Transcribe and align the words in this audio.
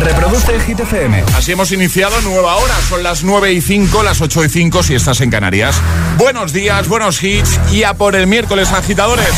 Reproduce 0.00 0.54
el 0.54 0.62
Hit 0.62 0.80
FM. 0.80 1.24
Así 1.36 1.52
hemos 1.52 1.70
iniciado 1.72 2.18
nueva 2.22 2.56
hora. 2.56 2.74
Son 2.88 3.02
las 3.02 3.22
9 3.22 3.52
y 3.52 3.60
5, 3.60 4.02
las 4.02 4.20
8 4.22 4.44
y 4.44 4.48
5 4.48 4.82
si 4.82 4.94
estás 4.94 5.20
en 5.20 5.30
Canarias. 5.30 5.76
Buenos 6.16 6.52
días, 6.54 6.88
buenos 6.88 7.22
hits 7.22 7.60
y 7.70 7.82
a 7.82 7.92
por 7.94 8.16
el 8.16 8.26
miércoles 8.26 8.72
agitadores. 8.72 9.28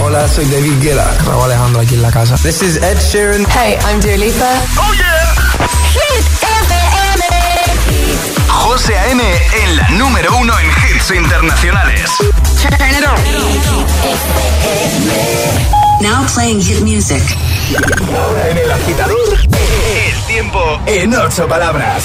Hola, 0.00 0.26
soy 0.26 0.46
David 0.46 0.72
Guetta. 0.80 1.14
Raúl 1.26 1.44
Alejandro 1.44 1.82
aquí 1.82 1.94
en 1.94 2.02
la 2.02 2.10
casa. 2.10 2.36
This 2.38 2.62
is 2.62 2.76
Ed 2.76 2.98
Sheeran. 2.98 3.46
Hey, 3.50 3.76
I'm 3.86 4.00
Dua 4.00 4.16
Lipa. 4.16 4.54
¡Oh, 4.78 4.94
yeah! 4.94 5.34
Hit 5.92 6.24
FM. 6.42 7.24
José 8.48 8.98
A.M. 8.98 9.22
en 9.22 9.76
la 9.76 9.88
número 9.90 10.34
uno 10.38 10.54
en 10.58 10.66
hits 10.66 11.10
internacionales. 11.10 12.10
Turn 12.62 12.90
it 12.90 13.04
on. 13.06 13.16
Now 16.00 16.26
playing 16.26 16.60
hit 16.60 16.82
music. 16.82 17.22
En 17.68 18.58
el 18.58 18.70
agitador, 18.70 19.38
el 19.40 20.26
tiempo 20.28 20.80
en 20.86 21.12
ocho 21.14 21.48
palabras. 21.48 22.04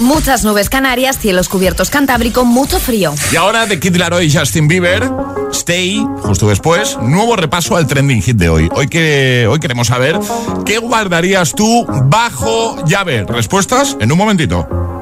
Muchas 0.00 0.44
nubes 0.44 0.68
canarias, 0.68 1.18
cielos 1.18 1.48
cubiertos 1.48 1.88
cantábrico, 1.88 2.44
mucho 2.44 2.78
frío. 2.78 3.14
Y 3.32 3.36
ahora 3.36 3.64
de 3.64 3.80
Kid 3.80 3.96
Laroi 3.96 4.26
y 4.26 4.32
Justin 4.32 4.68
Bieber, 4.68 5.10
Stay, 5.50 6.04
justo 6.20 6.48
después, 6.48 6.98
nuevo 7.00 7.36
repaso 7.36 7.76
al 7.76 7.86
trending 7.86 8.20
hit 8.20 8.36
de 8.36 8.50
hoy. 8.50 8.68
Hoy, 8.74 8.88
que, 8.88 9.46
hoy 9.48 9.60
queremos 9.60 9.86
saber 9.86 10.18
qué 10.66 10.76
guardarías 10.76 11.54
tú 11.54 11.86
bajo 12.04 12.84
llave. 12.84 13.24
Respuestas 13.24 13.96
en 13.98 14.12
un 14.12 14.18
momentito. 14.18 15.01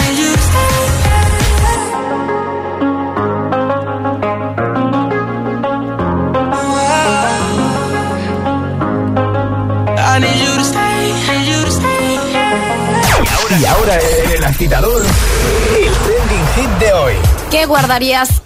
Y 13.61 13.65
ahora 13.65 13.99
en 14.25 14.31
el 14.31 14.43
agitador, 14.43 15.03
el 15.03 15.93
trending 15.93 16.47
hit 16.55 16.79
de 16.79 16.93
hoy. 16.93 17.13
¿Qué 17.51 17.67
guardarías 17.67 18.41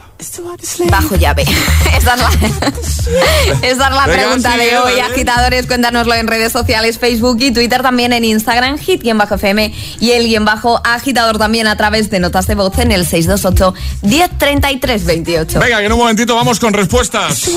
bajo 0.90 1.16
llave? 1.16 1.44
Esa 1.98 2.16
es 2.16 2.20
la, 2.20 2.30
esa 3.62 3.70
es 3.70 3.78
la 3.78 3.90
Venga, 3.90 4.06
pregunta 4.08 4.58
de 4.58 4.78
hoy, 4.78 5.00
agitadores. 5.00 5.68
Cuéntanoslo 5.68 6.14
en 6.16 6.28
redes 6.28 6.52
sociales, 6.52 7.00
Facebook 7.00 7.38
y 7.40 7.52
Twitter, 7.52 7.82
también 7.82 8.12
en 8.12 8.26
Instagram, 8.26 8.78
hit-fm 8.78 9.74
y 10.02 10.12
el 10.12 10.28
guion 10.28 10.44
bajo 10.44 10.82
agitador 10.84 11.38
también 11.38 11.68
a 11.68 11.78
través 11.78 12.10
de 12.10 12.20
notas 12.20 12.48
de 12.48 12.56
voz 12.56 12.78
en 12.80 12.92
el 12.92 13.06
628 13.06 13.74
1033 14.02 15.06
28. 15.06 15.60
Venga, 15.62 15.80
que 15.80 15.86
en 15.86 15.94
un 15.94 16.00
momentito 16.00 16.36
vamos 16.36 16.60
con 16.60 16.74
respuestas. 16.74 17.50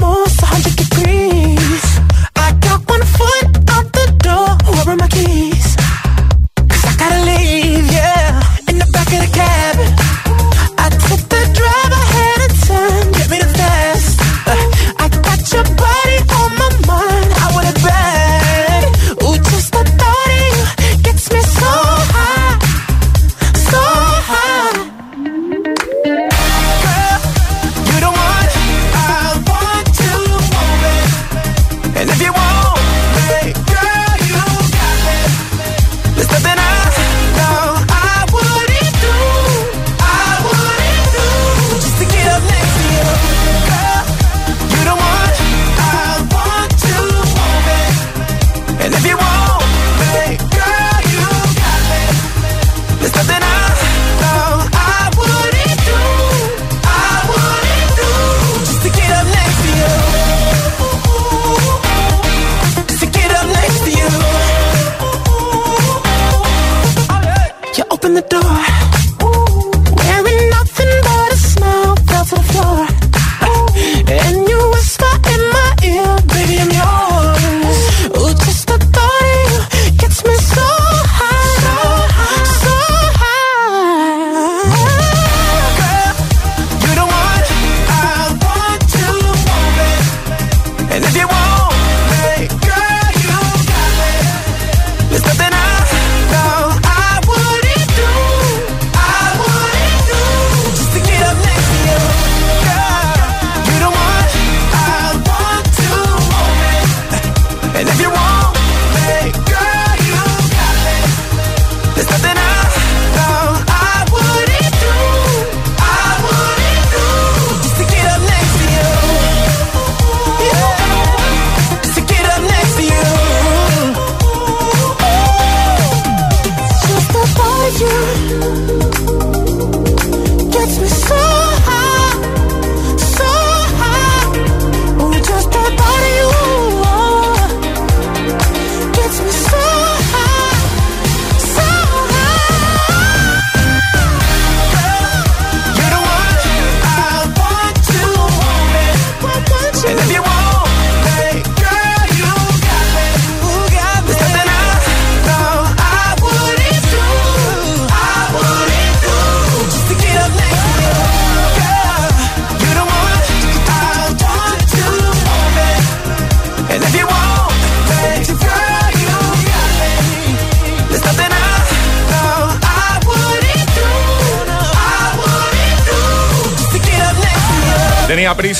most 0.00 0.42
100 0.42 0.69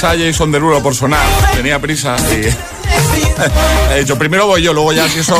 prisa 0.00 0.16
Jason 0.16 0.50
Derulo 0.50 0.82
por 0.82 0.94
sonar. 0.94 1.26
Tenía 1.54 1.78
prisa 1.78 2.16
y... 2.30 2.46
He 3.92 4.00
dicho, 4.00 4.16
primero 4.18 4.46
voy 4.46 4.62
yo, 4.62 4.72
luego 4.72 4.92
ya 4.92 5.08
si 5.08 5.18
eso 5.18 5.36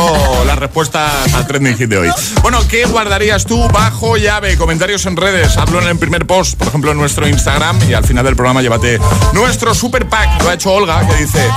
las 0.47 0.59
respuestas 0.59 1.33
al 1.35 1.47
trending 1.47 1.77
hit 1.77 1.89
de 1.89 1.99
hoy. 1.99 2.11
Bueno, 2.43 2.59
¿qué 2.69 2.85
guardarías 2.85 3.47
tú 3.47 3.69
bajo 3.69 4.17
llave? 4.17 4.57
Comentarios 4.59 5.07
en 5.07 5.17
redes, 5.17 5.57
hablo 5.57 5.81
en 5.81 5.89
el 5.89 5.99
primer 5.99 6.27
post, 6.27 6.59
por 6.59 6.69
ejemplo 6.69 6.91
en 6.91 6.99
nuestro 6.99 7.27
Instagram 7.27 7.79
y 7.89 7.95
al 7.95 8.05
final 8.05 8.25
del 8.25 8.37
programa 8.37 8.61
llévate 8.61 8.99
nuestro 9.33 9.75
super 9.75 10.07
pack. 10.09 10.43
Lo 10.43 10.51
ha 10.51 10.55
hecho 10.55 10.73
Olga 10.73 11.07
que 11.07 11.17
dice, 11.17 11.49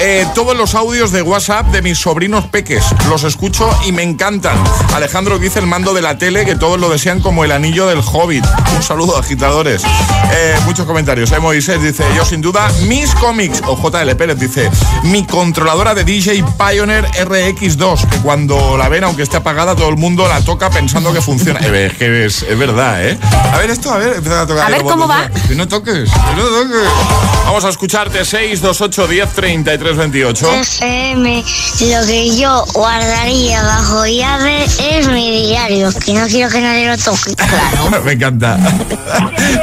eh, 0.00 0.26
todos 0.34 0.56
los 0.56 0.74
audios 0.74 1.12
de 1.12 1.22
WhatsApp 1.22 1.66
de 1.68 1.82
mis 1.82 1.98
sobrinos 1.98 2.46
peques, 2.46 2.84
los 3.08 3.24
escucho 3.24 3.68
y 3.86 3.92
me 3.92 4.02
encantan. 4.02 4.56
Alejandro 4.94 5.38
dice 5.38 5.58
el 5.58 5.66
mando 5.66 5.94
de 5.94 6.02
la 6.02 6.18
tele 6.18 6.44
que 6.44 6.54
todos 6.54 6.78
lo 6.78 6.88
desean 6.88 7.20
como 7.20 7.44
el 7.44 7.52
anillo 7.52 7.86
del 7.86 8.00
hobbit. 8.00 8.44
Un 8.76 8.82
saludo, 8.82 9.18
agitadores. 9.18 9.82
Eh, 10.32 10.54
muchos 10.64 10.86
comentarios. 10.86 11.32
Eh, 11.32 11.38
Moisés 11.40 11.82
dice, 11.82 12.04
yo 12.16 12.24
sin 12.24 12.40
duda, 12.40 12.70
mis 12.86 13.14
cómics. 13.14 13.62
O 13.66 13.76
JL 13.76 14.14
Pérez 14.16 14.38
dice, 14.38 14.70
mi 15.02 15.24
controladora 15.26 15.94
de 15.94 16.04
DJ 16.04 16.44
Pioneer 16.56 17.06
RX2, 17.06 18.08
que 18.08 18.18
cuando 18.18 18.76
la 18.76 18.88
ven, 18.88 19.04
aunque 19.04 19.22
esté 19.22 19.38
apagada, 19.38 19.74
todo 19.74 19.88
el 19.88 19.96
mundo 19.96 20.28
la 20.28 20.40
toca 20.42 20.70
pensando 20.70 21.12
que 21.12 21.20
funciona. 21.20 21.60
Eh, 21.60 21.86
es 21.86 21.98
que 21.98 22.24
es, 22.24 22.42
es, 22.42 22.58
verdad, 22.58 23.04
¿eh? 23.04 23.18
A 23.52 23.58
ver 23.58 23.70
esto, 23.70 23.92
a 23.92 23.98
ver, 23.98 24.14
empieza 24.16 24.42
a 24.42 24.46
tocar. 24.46 24.66
A 24.66 24.70
ver 24.70 24.82
cómo 24.82 25.08
va. 25.08 25.28
Que 25.48 25.54
no 25.54 25.66
toques, 25.66 26.10
que 26.10 26.36
no 26.36 26.48
toques. 26.48 26.88
Vamos 27.48 27.64
a 27.64 27.70
escucharte 27.70 28.26
628 28.26 29.08
10 29.08 29.32
33 29.32 29.96
28. 29.96 30.54
FM, 30.60 31.44
lo 31.80 32.06
que 32.06 32.36
yo 32.38 32.64
guardaría 32.74 33.62
bajo 33.62 34.04
llave 34.06 34.64
es 34.64 35.08
mi 35.08 35.46
diario, 35.46 35.88
que 36.04 36.12
no 36.12 36.26
quiero 36.26 36.50
que 36.50 36.60
nadie 36.60 36.86
lo 36.88 36.98
toque. 36.98 37.34
Claro. 37.36 38.02
Me 38.04 38.12
encanta. 38.12 38.58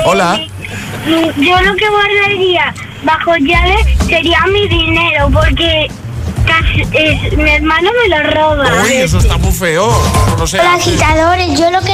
Hola. 0.05 0.39
Yo 1.05 1.61
lo 1.61 1.75
que 1.75 1.87
guardaría 1.89 2.73
bajo 3.03 3.35
llave 3.37 3.75
sería 4.07 4.39
mi 4.51 4.67
dinero, 4.67 5.29
porque 5.31 5.87
casi, 6.47 6.81
es- 6.91 7.37
mi 7.37 7.51
hermano 7.51 7.91
me 8.01 8.09
lo 8.17 8.31
roba. 8.31 8.83
Uy, 8.83 8.93
eso 8.93 9.19
está 9.19 9.37
muy 9.37 9.51
feo. 9.51 9.91
No 10.39 10.47
sé. 10.47 10.59
Hola 10.59 10.73
agitadores, 10.73 11.59
yo 11.59 11.69
lo 11.69 11.79
que 11.81 11.93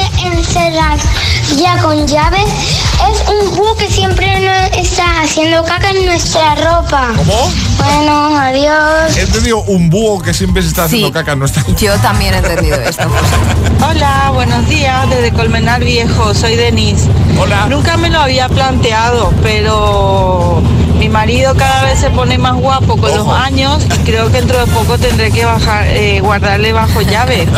encerraría 1.51 1.81
con 1.81 2.07
llave 2.07 2.37
es 2.43 3.23
un 3.27 3.55
búho 3.55 3.75
que 3.75 3.87
siempre 3.89 4.69
está 4.79 5.21
haciendo 5.21 5.63
caca 5.63 5.89
en 5.89 6.05
nuestra 6.05 6.55
ropa. 6.55 7.11
¿Cómo? 7.15 7.51
Bueno, 7.77 8.37
adiós. 8.37 9.17
He 9.17 9.21
entendido 9.21 9.61
un 9.63 9.89
búho 9.89 10.21
que 10.21 10.33
siempre 10.33 10.61
se 10.61 10.69
está 10.69 10.85
haciendo 10.85 11.07
Sí. 11.07 11.13
caca 11.13 11.33
en 11.33 11.39
nuestra... 11.39 11.63
Yo 11.77 11.93
también 11.99 12.33
he 12.35 12.37
entendido 12.37 12.75
esto. 12.81 13.03
Hola, 13.89 14.31
buenos 14.33 14.67
días 14.69 15.09
desde 15.09 15.33
Colmenar 15.33 15.83
Viejo, 15.83 16.33
soy 16.33 16.55
Denise. 16.55 17.09
Hola. 17.39 17.65
Nunca 17.67 17.97
me 17.97 18.09
lo 18.09 18.21
había 18.21 18.47
planteado, 18.47 19.33
pero 19.41 20.61
mi 20.97 21.09
marido 21.09 21.55
cada 21.55 21.83
vez 21.83 21.99
se 21.99 22.09
pone 22.11 22.37
más 22.37 22.55
guapo 22.55 22.97
con 22.97 23.15
los 23.15 23.27
años 23.27 23.83
y 23.85 24.03
creo 24.03 24.27
que 24.27 24.37
dentro 24.37 24.59
de 24.59 24.67
poco 24.71 24.97
tendré 24.97 25.31
que 25.31 25.43
bajar, 25.45 25.87
eh, 25.87 26.19
guardarle 26.21 26.71
bajo 26.71 27.01
llave. 27.01 27.47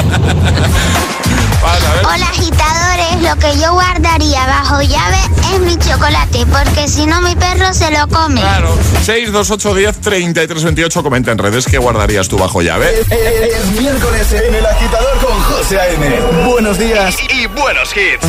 Hola 1.64 2.28
agitadores, 2.28 3.22
lo 3.22 3.38
que 3.38 3.58
yo 3.58 3.72
guardaría 3.72 4.46
bajo 4.46 4.82
llave 4.82 5.18
es 5.54 5.60
mi 5.62 5.78
chocolate, 5.78 6.46
porque 6.48 6.90
si 6.90 7.06
no 7.06 7.22
mi 7.22 7.36
perro 7.36 7.74
se 7.74 7.90
lo 7.90 8.06
come. 8.10 8.42
Claro. 8.42 8.78
628 9.04 9.74
10 9.74 10.02
33 10.02 10.64
28. 10.64 11.04
Comenta 11.04 11.32
en 11.32 11.38
redes 11.38 11.66
qué 11.66 11.78
guardarías 11.78 12.28
tú 12.28 12.38
bajo 12.38 12.62
llave. 12.62 12.94
Es 13.00 13.80
miércoles 13.80 14.32
en 14.34 14.56
el 14.56 14.66
agitador 14.66 15.18
con 15.26 15.40
José 15.42 15.80
A.M. 15.80 16.20
Buenos 16.46 16.78
días 16.78 17.16
y 17.34 17.48
buenos 17.48 17.96
hits. 17.96 18.28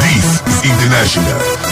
This 0.00 0.42
is 0.46 0.64
International 0.64 1.71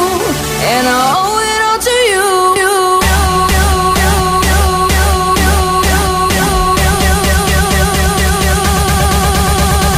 and 0.63 0.87
I 0.87 1.01
owe 1.17 1.39
it 1.51 1.61
all 1.67 1.79
to 1.87 1.95
you. 2.11 2.27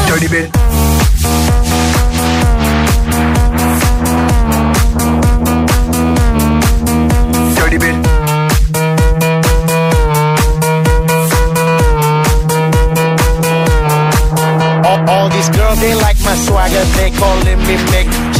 Dirty 0.08 0.28
bit. 0.28 0.48
Dirty 7.56 7.78
bit. 7.78 7.96
All, 14.86 15.10
all 15.10 15.30
these 15.30 15.50
girls, 15.50 15.80
they 15.82 15.96
like 15.96 16.18
my 16.24 16.36
swagger. 16.36 16.84
They 16.96 17.12
calling 17.12 17.60
me 17.60 17.76
Mick 17.92 18.33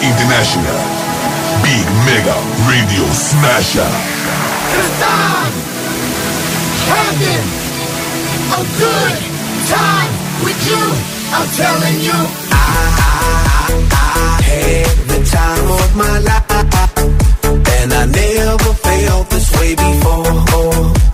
This 0.00 0.08
is 0.08 0.12
International. 0.12 0.80
Big 1.62 1.86
Mega 2.06 2.36
Radio 2.68 3.04
Smasher. 3.12 3.90
Having 6.88 7.46
a 8.50 8.62
good 8.80 9.18
time 9.68 10.12
with 10.44 10.60
you. 10.68 10.84
I'm 11.32 11.48
telling 11.56 12.00
you. 12.00 12.18
I, 12.50 12.64
I, 12.96 13.76
I 13.92 14.42
had 14.42 14.96
the 15.08 15.20
time 15.30 15.70
of 15.70 15.96
my 15.96 16.18
life 16.20 16.48
And 17.82 17.92
I 17.92 18.06
never 18.06 18.72
felt 18.74 19.30
this 19.30 19.50
way 19.58 19.74
before. 19.74 20.32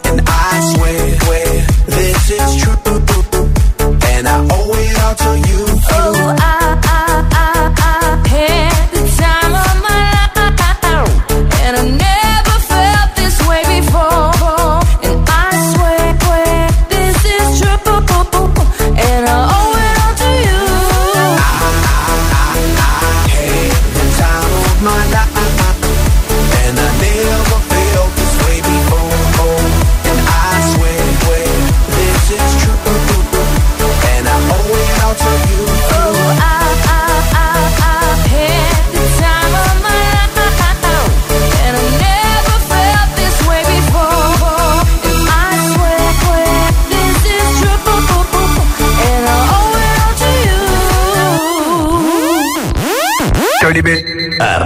And 0.04 0.20
I 0.26 0.60
swear, 0.74 1.18
swear 1.20 1.66
this 1.86 2.30
is 2.30 2.62
true 2.62 2.76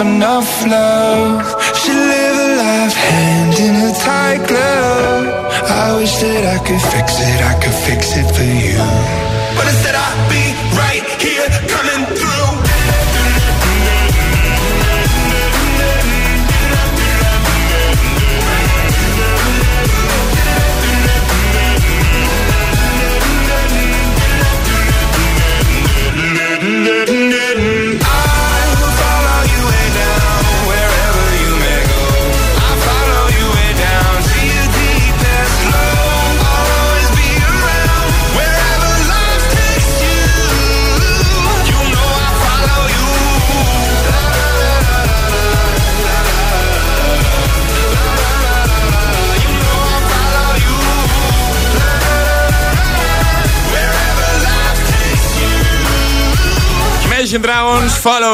Enough 0.00 0.66
love. 0.66 1.27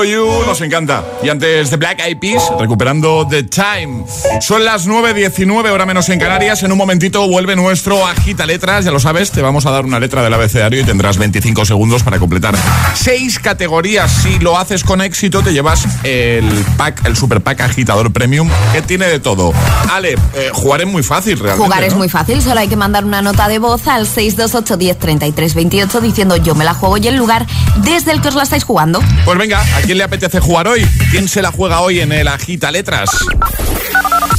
You, 0.02 0.44
nos 0.46 0.60
encanta. 0.60 1.04
Y 1.22 1.28
antes 1.28 1.70
de 1.70 1.76
Black 1.76 2.00
Eyed 2.00 2.18
Peas, 2.18 2.42
recuperando 2.58 3.26
The 3.28 3.44
Time. 3.44 4.04
Son 4.40 4.64
las 4.64 4.88
9.19, 4.88 5.70
hora 5.70 5.86
menos 5.86 6.08
en 6.08 6.18
Canarias. 6.18 6.62
En 6.62 6.72
un 6.72 6.78
momentito 6.78 7.28
vuelve 7.28 7.54
nuestro 7.54 8.06
Agita 8.06 8.46
Letras, 8.46 8.84
ya 8.84 8.90
lo 8.90 8.98
sabes, 8.98 9.30
te 9.30 9.42
vamos 9.42 9.66
a 9.66 9.70
dar 9.70 9.84
una 9.84 10.00
letra 10.00 10.22
del 10.22 10.34
abecedario 10.34 10.80
y 10.80 10.84
tendrás 10.84 11.18
25 11.18 11.64
segundos 11.64 12.02
para 12.02 12.18
completar 12.18 12.56
seis 12.94 13.38
categorías. 13.38 14.10
Si 14.10 14.38
lo 14.40 14.58
haces 14.58 14.82
con 14.82 15.00
éxito, 15.00 15.42
te 15.42 15.52
llevas 15.52 15.86
el 16.02 16.44
pack, 16.76 17.06
el 17.06 17.16
super 17.16 17.40
pack 17.42 17.60
agitador 17.60 18.12
premium, 18.12 18.48
que 18.72 18.82
tiene 18.82 19.06
de 19.06 19.20
todo. 19.20 19.52
Ale, 19.92 20.16
eh, 20.34 20.50
jugar 20.52 20.80
es 20.80 20.86
muy 20.86 21.02
fácil 21.02 21.38
realmente. 21.38 21.64
Jugar 21.64 21.84
es 21.84 21.92
¿no? 21.92 21.98
muy 21.98 22.08
fácil, 22.08 22.42
solo 22.42 22.60
hay 22.60 22.68
que 22.68 22.76
mandar 22.76 23.04
una 23.04 23.22
nota 23.22 23.48
de 23.48 23.58
voz 23.58 23.86
al 23.86 24.06
628 24.06 24.76
10 24.76 24.98
33 24.98 25.54
28 25.54 26.00
diciendo 26.00 26.36
yo 26.36 26.54
me 26.54 26.64
la 26.64 26.74
juego 26.74 26.96
y 26.96 27.06
el 27.06 27.16
lugar 27.16 27.46
desde 27.76 28.12
el 28.12 28.20
que 28.20 28.28
os 28.28 28.34
la 28.34 28.42
estáis 28.42 28.64
jugando. 28.64 29.02
Pues 29.24 29.38
venga, 29.38 29.60
¿a 29.60 29.83
quién 29.84 29.98
le 29.98 30.04
apetece 30.04 30.40
jugar 30.40 30.68
hoy? 30.68 30.86
¿Quién 31.10 31.28
se 31.28 31.42
la 31.42 31.50
juega 31.52 31.80
hoy 31.80 32.00
en 32.00 32.12
el 32.12 32.28
Agita 32.28 32.70
Letras? 32.70 33.10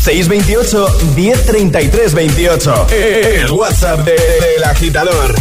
628 0.03 0.87
1033 1.15 2.13
28. 2.13 2.87
El 2.91 3.51
WhatsApp 3.51 3.99
de- 4.05 4.11
del 4.13 4.63
agitador. 4.63 5.35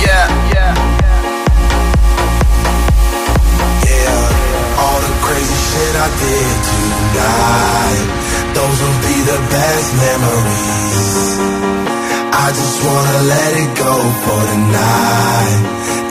Yeah, 0.00 0.28
yeah. 0.52 0.74
Yeah, 3.84 4.78
all 4.78 5.00
the 5.00 5.12
crazy 5.22 5.58
shit 5.68 5.94
I 5.96 6.08
did 6.22 6.56
tonight. 6.70 8.06
Those 8.54 8.78
will 8.82 9.00
be 9.02 9.16
the 9.32 9.38
best 9.50 9.88
memories. 9.96 11.38
I 12.34 12.48
just 12.50 12.84
wanna 12.84 13.18
let 13.28 13.52
it 13.62 13.70
go 13.78 13.94
for 14.24 14.40
tonight. 14.52 15.81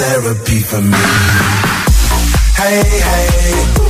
Therapy 0.00 0.60
for 0.60 0.80
me. 0.80 0.96
Hey, 2.56 2.82
hey. 3.10 3.89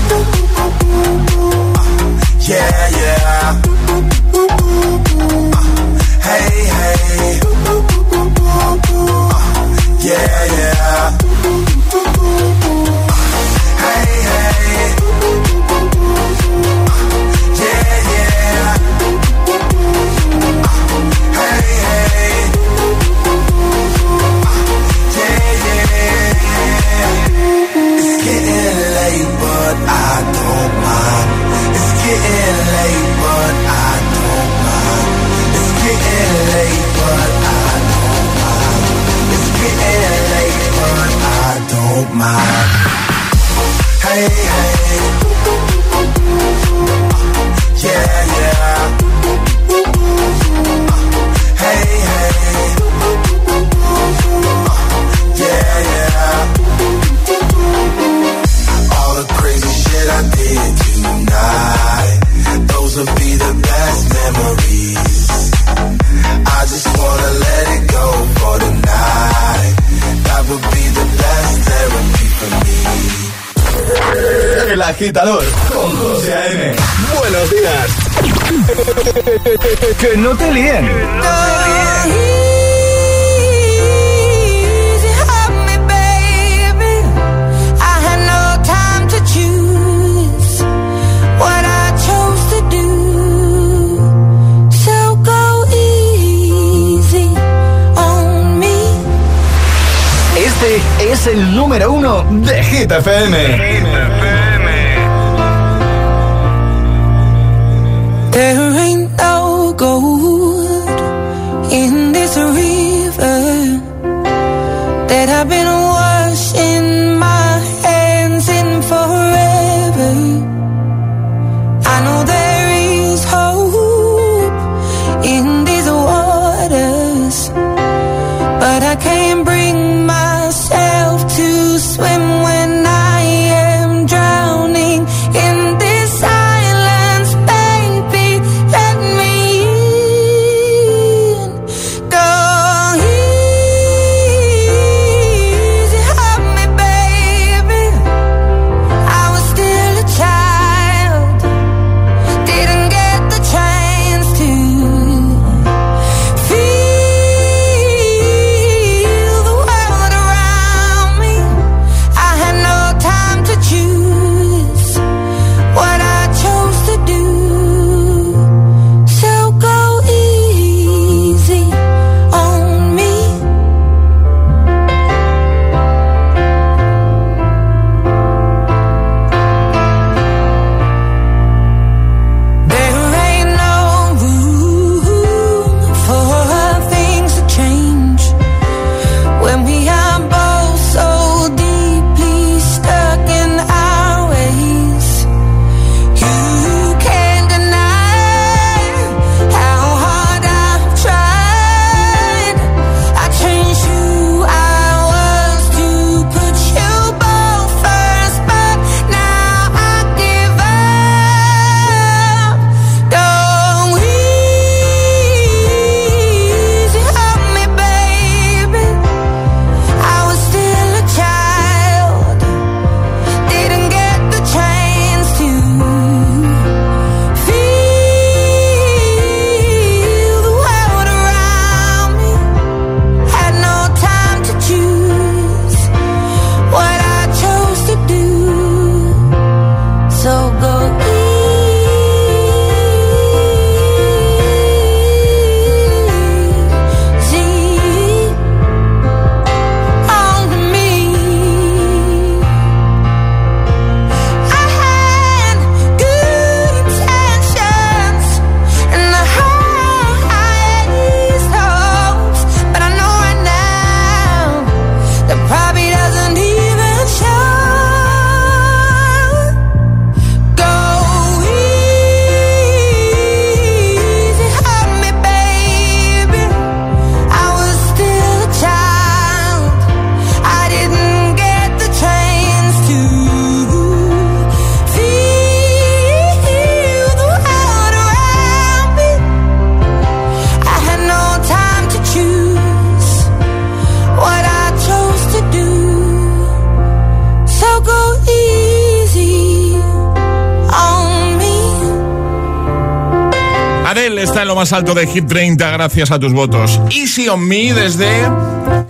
Más 304.70 304.78
alto 304.78 304.94
de 304.94 305.06
Hit 305.06 305.26
30 305.26 305.68
gracias 305.70 306.10
a 306.12 306.18
tus 306.18 306.32
votos. 306.32 306.80
Easy 306.90 307.28
on 307.28 307.40
Me 307.40 307.72
desde 307.72 308.08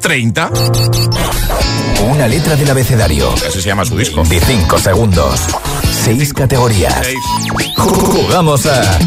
30. 0.00 0.50
Una 2.02 2.26
letra 2.28 2.56
del 2.56 2.68
abecedario. 2.70 3.32
Así 3.32 3.62
se 3.62 3.68
llama 3.68 3.84
su 3.84 3.96
disco. 3.96 4.22
De 4.24 4.40
5 4.40 4.78
segundos. 4.78 5.40
6 6.04 6.34
categorías. 6.34 6.94
Seis. 7.02 7.18
Jugamos 7.76 8.66
a. 8.66 8.98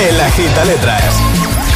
El 0.00 0.20
agita 0.20 0.64
letras. 0.64 1.14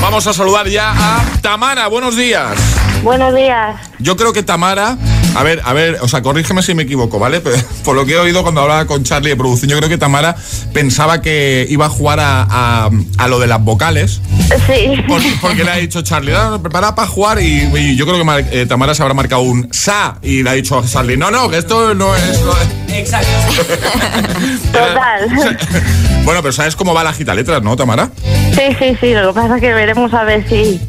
Vamos 0.03 0.27
a 0.27 0.35
saludar 0.35 0.69
ya 0.69 0.93
a 0.93 1.25
Tamara. 1.41 1.89
Buenos 1.89 2.17
días. 2.17 2.59
Buenos 3.03 3.35
días. 3.35 3.77
Yo 3.99 4.17
creo 4.17 4.33
que 4.33 4.43
Tamara, 4.43 4.99
a 5.39 5.43
ver, 5.43 5.61
a 5.65 5.73
ver, 5.73 5.99
o 6.01 6.09
sea, 6.09 6.23
corrígeme 6.23 6.63
si 6.63 6.75
me 6.75 6.85
equivoco, 6.85 7.19
¿vale? 7.19 7.41
Pero, 7.41 7.57
por 7.85 7.95
lo 7.97 8.05
que 8.07 8.13
he 8.13 8.19
oído 8.19 8.43
cuando 8.43 8.61
hablaba 8.63 8.87
con 8.87 9.05
Charlie 9.05 9.31
de 9.31 9.37
producción, 9.37 9.71
yo 9.71 9.77
creo 9.79 9.89
que 9.89 9.99
Tamara 9.99 10.35
pensaba 10.73 11.21
que 11.23 11.67
iba 11.69 11.87
a 11.87 11.89
jugar 11.89 12.21
a, 12.21 12.47
a- 12.49 12.91
a 13.19 13.29
lo 13.29 13.39
de 13.39 13.47
las 13.47 13.63
vocales. 13.63 14.21
Sí. 14.67 15.03
Porque, 15.09 15.33
porque 15.41 15.65
le 15.65 15.71
ha 15.71 15.77
dicho 15.77 16.03
Charlie, 16.03 16.33
"Ah, 16.35 16.59
prepara 16.61 16.95
para 16.95 17.09
jugar 17.09 17.41
y, 17.41 17.63
y 17.77 17.97
yo 17.97 18.07
creo 18.07 18.19
que 18.19 18.25
Mar- 18.25 18.45
eh, 18.51 18.67
Tamara 18.67 18.95
se 18.95 19.03
habrá 19.03 19.15
marcado 19.15 19.43
un 19.43 19.69
sa 19.73 20.19
y 20.23 20.43
le 20.43 20.51
ha 20.51 20.53
dicho 20.55 20.79
a 20.79 20.87
Charlie, 20.87 21.17
no, 21.17 21.31
no, 21.31 21.49
que 21.51 21.59
esto 21.59 21.95
no 21.95 22.15
es... 22.15 22.41
lo 22.43 22.55
de-". 22.55 22.99
Exacto. 23.01 23.29
Total. 24.73 25.29
Bueno, 26.27 26.43
pero 26.43 26.53
sabes 26.53 26.75
cómo 26.75 26.93
va 26.93 27.05
la 27.05 27.13
gita 27.13 27.37
letras, 27.37 27.63
¿no, 27.63 27.77
Tamara? 27.77 28.11
Sí, 28.53 28.63
sí, 28.81 28.97
sí. 29.01 29.15
Lo 29.15 29.29
que 29.33 29.41
pasa 29.41 29.55
es 29.55 29.61
que 29.61 29.73
veremos 29.73 30.13
a 30.13 30.25
ver 30.25 30.45
si. 30.49 30.81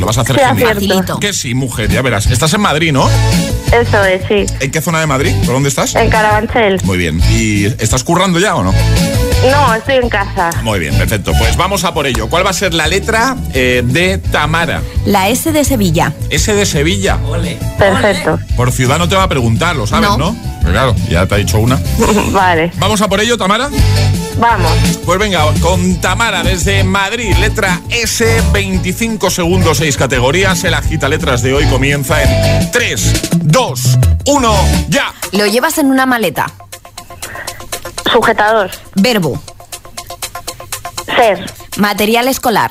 Lo 0.00 0.06
vas 0.06 0.18
a 0.18 0.22
hacer 0.22 0.36
Sí, 0.36 0.42
genial. 0.44 0.76
acierto. 0.76 1.20
Que 1.20 1.32
sí, 1.32 1.54
mujer, 1.54 1.90
ya 1.90 2.02
verás. 2.02 2.26
Estás 2.26 2.52
en 2.54 2.60
Madrid, 2.62 2.92
¿no? 2.92 3.08
Eso 3.72 4.04
es, 4.04 4.22
sí. 4.26 4.46
¿En 4.60 4.70
qué 4.70 4.80
zona 4.80 4.98
de 5.00 5.06
Madrid? 5.06 5.32
¿Por 5.44 5.54
dónde 5.54 5.68
estás? 5.68 5.94
En 5.94 6.10
Carabanchel. 6.10 6.80
Muy 6.84 6.98
bien. 6.98 7.20
¿Y 7.30 7.66
estás 7.66 8.02
currando 8.02 8.38
ya 8.40 8.56
o 8.56 8.64
no? 8.64 8.74
No, 9.48 9.74
estoy 9.74 9.94
en 9.96 10.08
casa. 10.10 10.50
Muy 10.62 10.78
bien, 10.78 10.94
perfecto. 10.96 11.32
Pues 11.38 11.56
vamos 11.56 11.84
a 11.84 11.94
por 11.94 12.06
ello. 12.06 12.28
¿Cuál 12.28 12.44
va 12.44 12.50
a 12.50 12.54
ser 12.54 12.74
la 12.74 12.86
letra 12.86 13.36
eh, 13.54 13.82
de 13.84 14.18
Tamara? 14.18 14.82
La 15.06 15.28
S 15.30 15.50
de 15.50 15.64
Sevilla. 15.64 16.12
S 16.28 16.52
de 16.54 16.66
Sevilla. 16.66 17.18
Perfecto. 17.78 18.38
Por 18.56 18.70
ciudad 18.70 18.98
no 18.98 19.08
te 19.08 19.16
va 19.16 19.22
a 19.22 19.28
preguntar, 19.28 19.76
lo 19.76 19.86
sabes, 19.86 20.10
No. 20.10 20.18
¿no? 20.18 20.36
Pero 20.60 20.72
claro, 20.72 20.96
ya 21.08 21.26
te 21.26 21.34
ha 21.36 21.38
dicho 21.38 21.58
una. 21.58 21.80
Vale. 22.32 22.70
¿Vamos 22.76 23.00
a 23.00 23.08
por 23.08 23.18
ello, 23.20 23.38
Tamara? 23.38 23.70
Vamos. 24.38 24.72
Pues 25.06 25.18
venga, 25.18 25.44
con 25.60 26.00
Tamara 26.02 26.42
desde 26.42 26.84
Madrid, 26.84 27.34
letra 27.40 27.80
S, 27.88 28.42
25 28.52 29.30
segundos, 29.30 29.78
6 29.78 29.96
categorías. 29.96 30.62
El 30.64 30.74
agita 30.74 31.08
letras 31.08 31.40
de 31.42 31.54
hoy 31.54 31.64
comienza 31.66 32.22
en 32.22 32.70
3, 32.70 33.30
2, 33.36 33.98
1, 34.26 34.54
ya. 34.88 35.14
Lo 35.32 35.46
llevas 35.46 35.78
en 35.78 35.86
una 35.86 36.04
maleta. 36.04 36.46
Sujetador. 38.12 38.70
Verbo. 38.94 39.40
Ser. 41.16 41.44
Material 41.76 42.28
escolar. 42.28 42.70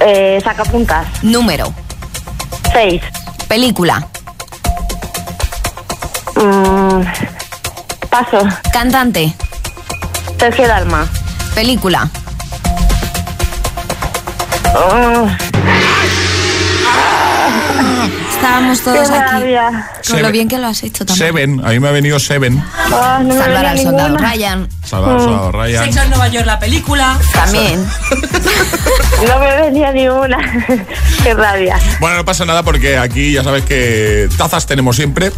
Eh, 0.00 0.40
sacapuntas. 0.42 1.06
Número. 1.22 1.72
Seis. 2.72 3.02
Película. 3.48 4.06
Mm, 6.36 7.02
paso. 8.08 8.46
Cantante. 8.72 9.34
Sergio 10.38 10.66
Dalma. 10.66 11.06
Película. 11.54 12.08
Mm, 14.74 15.28
Estábamos 18.34 18.78
qué 18.78 18.84
todos 18.84 19.10
aquí. 19.10 19.30
rabia. 19.30 19.90
Con 19.94 20.04
Seven. 20.04 20.22
lo 20.22 20.32
bien 20.32 20.48
que 20.48 20.58
lo 20.58 20.66
has 20.66 20.82
hecho 20.82 21.06
también. 21.06 21.26
Seven, 21.28 21.60
a 21.64 21.68
mí 21.70 21.80
me 21.80 21.88
ha 21.88 21.92
venido 21.92 22.18
Seven. 22.18 22.62
Ah, 22.92 23.20
no 23.24 23.34
Salvar 23.34 23.66
al 23.66 23.78
soldado 23.78 24.08
ninguna. 24.10 24.30
Ryan. 24.32 24.68
Salvar 24.84 25.10
al 25.16 25.20
soldado 25.20 25.52
Ryan. 25.52 25.84
Sexo 25.84 26.02
en 26.02 26.10
Nueva 26.10 26.28
York, 26.28 26.46
la 26.46 26.58
película. 26.58 27.18
También. 27.32 27.86
No 29.28 29.38
me 29.38 29.54
venía 29.56 29.92
ni 29.92 30.08
una. 30.08 30.36
qué 31.22 31.32
rabia. 31.34 31.78
Bueno, 32.00 32.16
no 32.16 32.24
pasa 32.24 32.44
nada 32.44 32.64
porque 32.64 32.98
aquí 32.98 33.32
ya 33.32 33.44
sabes 33.44 33.64
que 33.64 34.28
tazas 34.36 34.66
tenemos 34.66 34.96
siempre, 34.96 35.30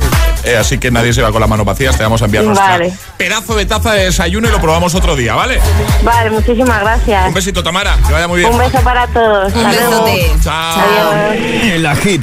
eh, 0.44 0.56
así 0.56 0.78
que 0.78 0.90
nadie 0.90 1.12
se 1.12 1.20
va 1.20 1.30
con 1.32 1.40
las 1.40 1.50
manos 1.50 1.66
vacías. 1.66 1.94
Te 1.94 2.02
vamos 2.02 2.22
a 2.22 2.24
enviar 2.24 2.44
nuestra 2.44 2.66
Vale. 2.66 2.94
pedazo 3.18 3.54
de 3.54 3.66
taza 3.66 3.92
de 3.92 4.04
desayuno 4.06 4.48
y 4.48 4.50
lo 4.50 4.58
probamos 4.58 4.94
otro 4.94 5.16
día, 5.16 5.34
¿vale? 5.34 5.60
Vale, 6.02 6.30
muchísimas 6.30 6.80
gracias. 6.80 7.28
Un 7.28 7.34
besito, 7.34 7.62
Tamara, 7.62 7.98
que 8.06 8.12
vaya 8.14 8.26
muy 8.26 8.38
bien. 8.40 8.52
Un 8.52 8.58
beso 8.58 8.80
para 8.80 9.06
todos. 9.08 9.52
Un 9.54 9.66
Hasta 9.66 9.80
luego. 9.82 10.04
besote. 10.06 10.32
Chao. 10.42 10.80
Adiós. 10.80 11.72
El 11.74 11.86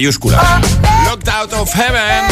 Mayúsculas. 0.00 0.42
Locked 1.04 1.28
Out 1.28 1.52
of 1.52 1.74
Heaven. 1.74 2.24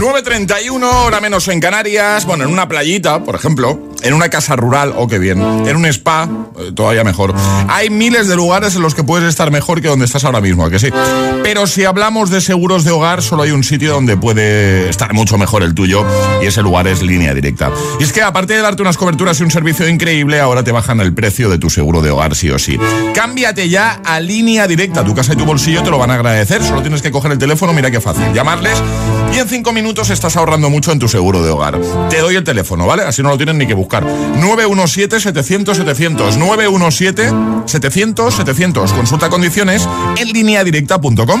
9.31, 0.00 0.82
hora 1.06 1.18
menos 1.22 1.48
en 1.48 1.60
Canarias. 1.60 2.26
Bueno, 2.26 2.44
en 2.44 2.50
una 2.50 2.68
playita, 2.68 3.24
por 3.24 3.34
ejemplo. 3.34 3.80
En 4.02 4.12
una 4.12 4.28
casa 4.28 4.54
rural, 4.54 4.92
oh, 4.94 5.08
qué 5.08 5.18
bien. 5.18 5.40
En 5.40 5.76
un 5.76 5.86
spa, 5.86 6.28
todavía 6.74 7.04
mejor. 7.04 7.34
Hay 7.68 7.90
miles 7.90 8.28
de 8.28 8.36
lugares 8.36 8.76
en 8.76 8.82
los 8.82 8.94
que 8.94 9.04
puedes 9.04 9.28
estar 9.28 9.50
mejor 9.50 9.80
que 9.80 9.88
donde 9.88 10.04
estás 10.04 10.24
ahora 10.24 10.40
mismo, 10.40 10.64
¿a 10.64 10.70
que 10.70 10.78
sí? 10.78 10.88
Pero 11.42 11.66
si 11.66 11.84
hablamos 11.84 12.30
de 12.30 12.40
seguros 12.40 12.84
de 12.84 12.90
hogar, 12.90 13.22
solo 13.22 13.42
hay 13.42 13.50
un 13.50 13.64
sitio 13.64 13.92
donde 13.92 14.16
puede 14.16 14.88
estar 14.88 15.12
mucho 15.14 15.38
mejor 15.38 15.62
el 15.62 15.74
tuyo. 15.74 16.04
Y 16.42 16.46
ese 16.46 16.62
lugar 16.62 16.86
es 16.88 17.02
línea 17.02 17.34
directa. 17.34 17.70
Y 18.00 18.04
es 18.04 18.12
que 18.12 18.22
aparte 18.22 18.54
de 18.54 18.62
darte 18.62 18.82
unas 18.82 18.96
coberturas 18.96 19.40
y 19.40 19.44
un 19.44 19.50
servicio 19.50 19.88
increíble, 19.88 20.40
ahora 20.40 20.64
te 20.64 20.72
bajan 20.72 21.00
el 21.00 21.14
precio 21.14 21.48
de 21.48 21.58
tu 21.58 21.70
seguro 21.70 22.02
de 22.02 22.10
hogar, 22.10 22.34
sí 22.34 22.50
o 22.50 22.58
sí. 22.58 22.78
Cámbiate 23.14 23.68
ya 23.68 24.00
a 24.04 24.20
línea 24.20 24.66
directa. 24.66 25.04
Tu 25.04 25.14
casa 25.14 25.32
y 25.32 25.36
tu 25.36 25.44
bolsillo 25.44 25.82
te 25.82 25.90
lo 25.90 25.98
van 25.98 26.10
a 26.10 26.14
agradecer. 26.14 26.62
Solo 26.62 26.82
tienes 26.82 27.02
que 27.02 27.10
coger 27.10 27.32
el 27.32 27.38
teléfono, 27.38 27.72
mira 27.72 27.90
qué 27.90 28.00
fácil. 28.00 28.32
Llamarles 28.32 28.82
y 29.34 29.38
en 29.38 29.48
cinco 29.48 29.72
minutos 29.72 30.10
estás 30.10 30.36
ahorrando 30.36 30.70
mucho 30.70 30.92
en 30.92 30.98
tu 30.98 31.08
seguro 31.08 31.42
de 31.42 31.50
hogar. 31.50 31.78
Te 32.08 32.20
doy 32.20 32.36
el 32.36 32.44
teléfono, 32.44 32.86
¿vale? 32.86 33.02
Así 33.02 33.22
no 33.22 33.30
lo 33.30 33.36
tienes 33.36 33.54
ni 33.54 33.66
que 33.66 33.74
buscar. 33.74 34.04
917-700-700. 36.56 37.56
917-700-700. 37.66 38.94
Consulta 38.94 39.28
condiciones 39.28 39.88
en 40.16 40.28
lineadirecta.com. 40.28 41.40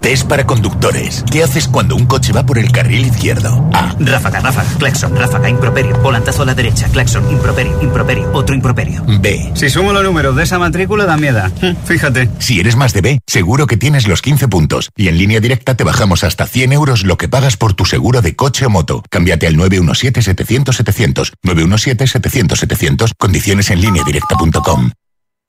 Test 0.00 0.26
para 0.26 0.46
conductores. 0.46 1.22
¿Qué 1.30 1.42
haces 1.42 1.68
cuando 1.68 1.94
un 1.94 2.06
coche 2.06 2.32
va 2.32 2.46
por 2.46 2.58
el 2.58 2.72
carril 2.72 3.04
izquierdo? 3.06 3.68
A. 3.74 3.94
Ráfaga, 3.98 4.40
ráfaga, 4.40 4.70
claxon, 4.78 5.14
ráfaga, 5.14 5.50
improperio, 5.50 5.98
volantazo 6.00 6.42
a 6.42 6.46
la 6.46 6.54
derecha, 6.54 6.88
claxon, 6.88 7.30
improperio, 7.30 7.82
improperio, 7.82 8.30
otro 8.32 8.54
improperio. 8.54 9.04
B. 9.20 9.52
Si 9.54 9.68
sumo 9.68 9.92
los 9.92 10.02
números 10.02 10.34
de 10.36 10.44
esa 10.44 10.58
matrícula 10.58 11.04
da 11.04 11.18
miedo. 11.18 11.42
Fíjate. 11.84 12.30
Si 12.38 12.60
eres 12.60 12.76
más 12.76 12.94
de 12.94 13.02
B, 13.02 13.20
seguro 13.26 13.66
que 13.66 13.76
tienes 13.76 14.08
los 14.08 14.22
15 14.22 14.48
puntos. 14.48 14.90
Y 14.96 15.08
en 15.08 15.18
línea 15.18 15.38
directa 15.40 15.74
te 15.74 15.84
bajamos 15.84 16.24
hasta 16.24 16.46
100 16.46 16.72
euros 16.72 17.04
lo 17.04 17.18
que 17.18 17.28
pagas 17.28 17.58
por 17.58 17.74
tu 17.74 17.84
seguro 17.84 18.22
de 18.22 18.34
coche 18.34 18.64
o 18.64 18.70
moto. 18.70 19.02
Cámbiate 19.10 19.46
al 19.46 19.56
917-700-700. 19.56 21.32
917-700-700. 21.44 23.12
Condiciones 23.18 23.70
en 23.70 23.82
línea 23.82 24.02
directa.com. 24.04 24.92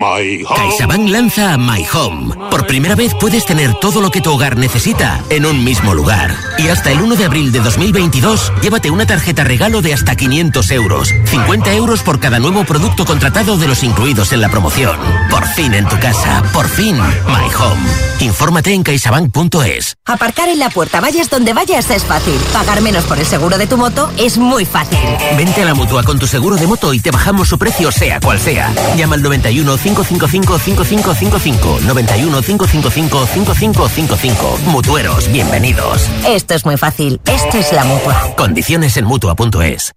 CaixaBank 0.01 1.09
lanza 1.09 1.57
My 1.59 1.85
Home. 1.93 2.33
Por 2.49 2.65
primera 2.65 2.95
vez 2.95 3.13
puedes 3.19 3.45
tener 3.45 3.75
todo 3.75 4.01
lo 4.01 4.09
que 4.09 4.19
tu 4.19 4.31
hogar 4.31 4.57
necesita 4.57 5.23
en 5.29 5.45
un 5.45 5.63
mismo 5.63 5.93
lugar. 5.93 6.35
Y 6.57 6.69
hasta 6.69 6.91
el 6.91 7.01
1 7.01 7.15
de 7.17 7.25
abril 7.25 7.51
de 7.51 7.59
2022, 7.59 8.51
llévate 8.63 8.89
una 8.89 9.05
tarjeta 9.05 9.43
regalo 9.43 9.83
de 9.83 9.93
hasta 9.93 10.15
500 10.15 10.71
euros. 10.71 11.13
50 11.25 11.73
euros 11.75 12.01
por 12.01 12.19
cada 12.19 12.39
nuevo 12.39 12.63
producto 12.63 13.05
contratado 13.05 13.59
de 13.59 13.67
los 13.67 13.83
incluidos 13.83 14.33
en 14.33 14.41
la 14.41 14.49
promoción. 14.49 14.97
Por 15.29 15.45
fin 15.45 15.75
en 15.75 15.87
tu 15.87 15.99
casa. 15.99 16.41
Por 16.51 16.67
fin 16.67 16.97
My 16.97 17.53
Home. 17.59 18.11
Infórmate 18.21 18.73
en 18.73 18.83
caixabank.es. 18.83 19.95
Aparcar 20.05 20.49
en 20.49 20.59
la 20.59 20.69
puerta, 20.69 20.99
vayas 20.99 21.29
donde 21.29 21.53
vayas, 21.53 21.89
es 21.89 22.03
fácil. 22.03 22.39
Pagar 22.53 22.81
menos 22.81 23.05
por 23.05 23.19
el 23.19 23.25
seguro 23.25 23.57
de 23.57 23.67
tu 23.67 23.77
moto 23.77 24.11
es 24.17 24.37
muy 24.37 24.65
fácil. 24.65 24.99
Vente 25.37 25.61
a 25.61 25.65
la 25.65 25.73
mutua 25.73 26.03
con 26.03 26.19
tu 26.19 26.27
seguro 26.27 26.55
de 26.55 26.67
moto 26.67 26.93
y 26.93 26.99
te 26.99 27.11
bajamos 27.11 27.49
su 27.49 27.57
precio, 27.57 27.91
sea 27.91 28.19
cual 28.19 28.39
sea. 28.39 28.73
Llama 28.95 29.15
al 29.15 29.23
91 29.23 29.77
555 29.95 30.57
5555 30.57 31.79
91 31.81 32.41
555 32.41 33.25
5555. 33.25 34.57
Mutueros, 34.67 35.31
bienvenidos. 35.31 36.09
Esto 36.25 36.53
es 36.53 36.65
muy 36.65 36.77
fácil. 36.77 37.19
Esto 37.25 37.57
es 37.57 37.73
la 37.73 37.83
mutua. 37.83 38.33
Condiciones 38.37 38.95
en 38.97 39.05
mutua.es. 39.05 39.91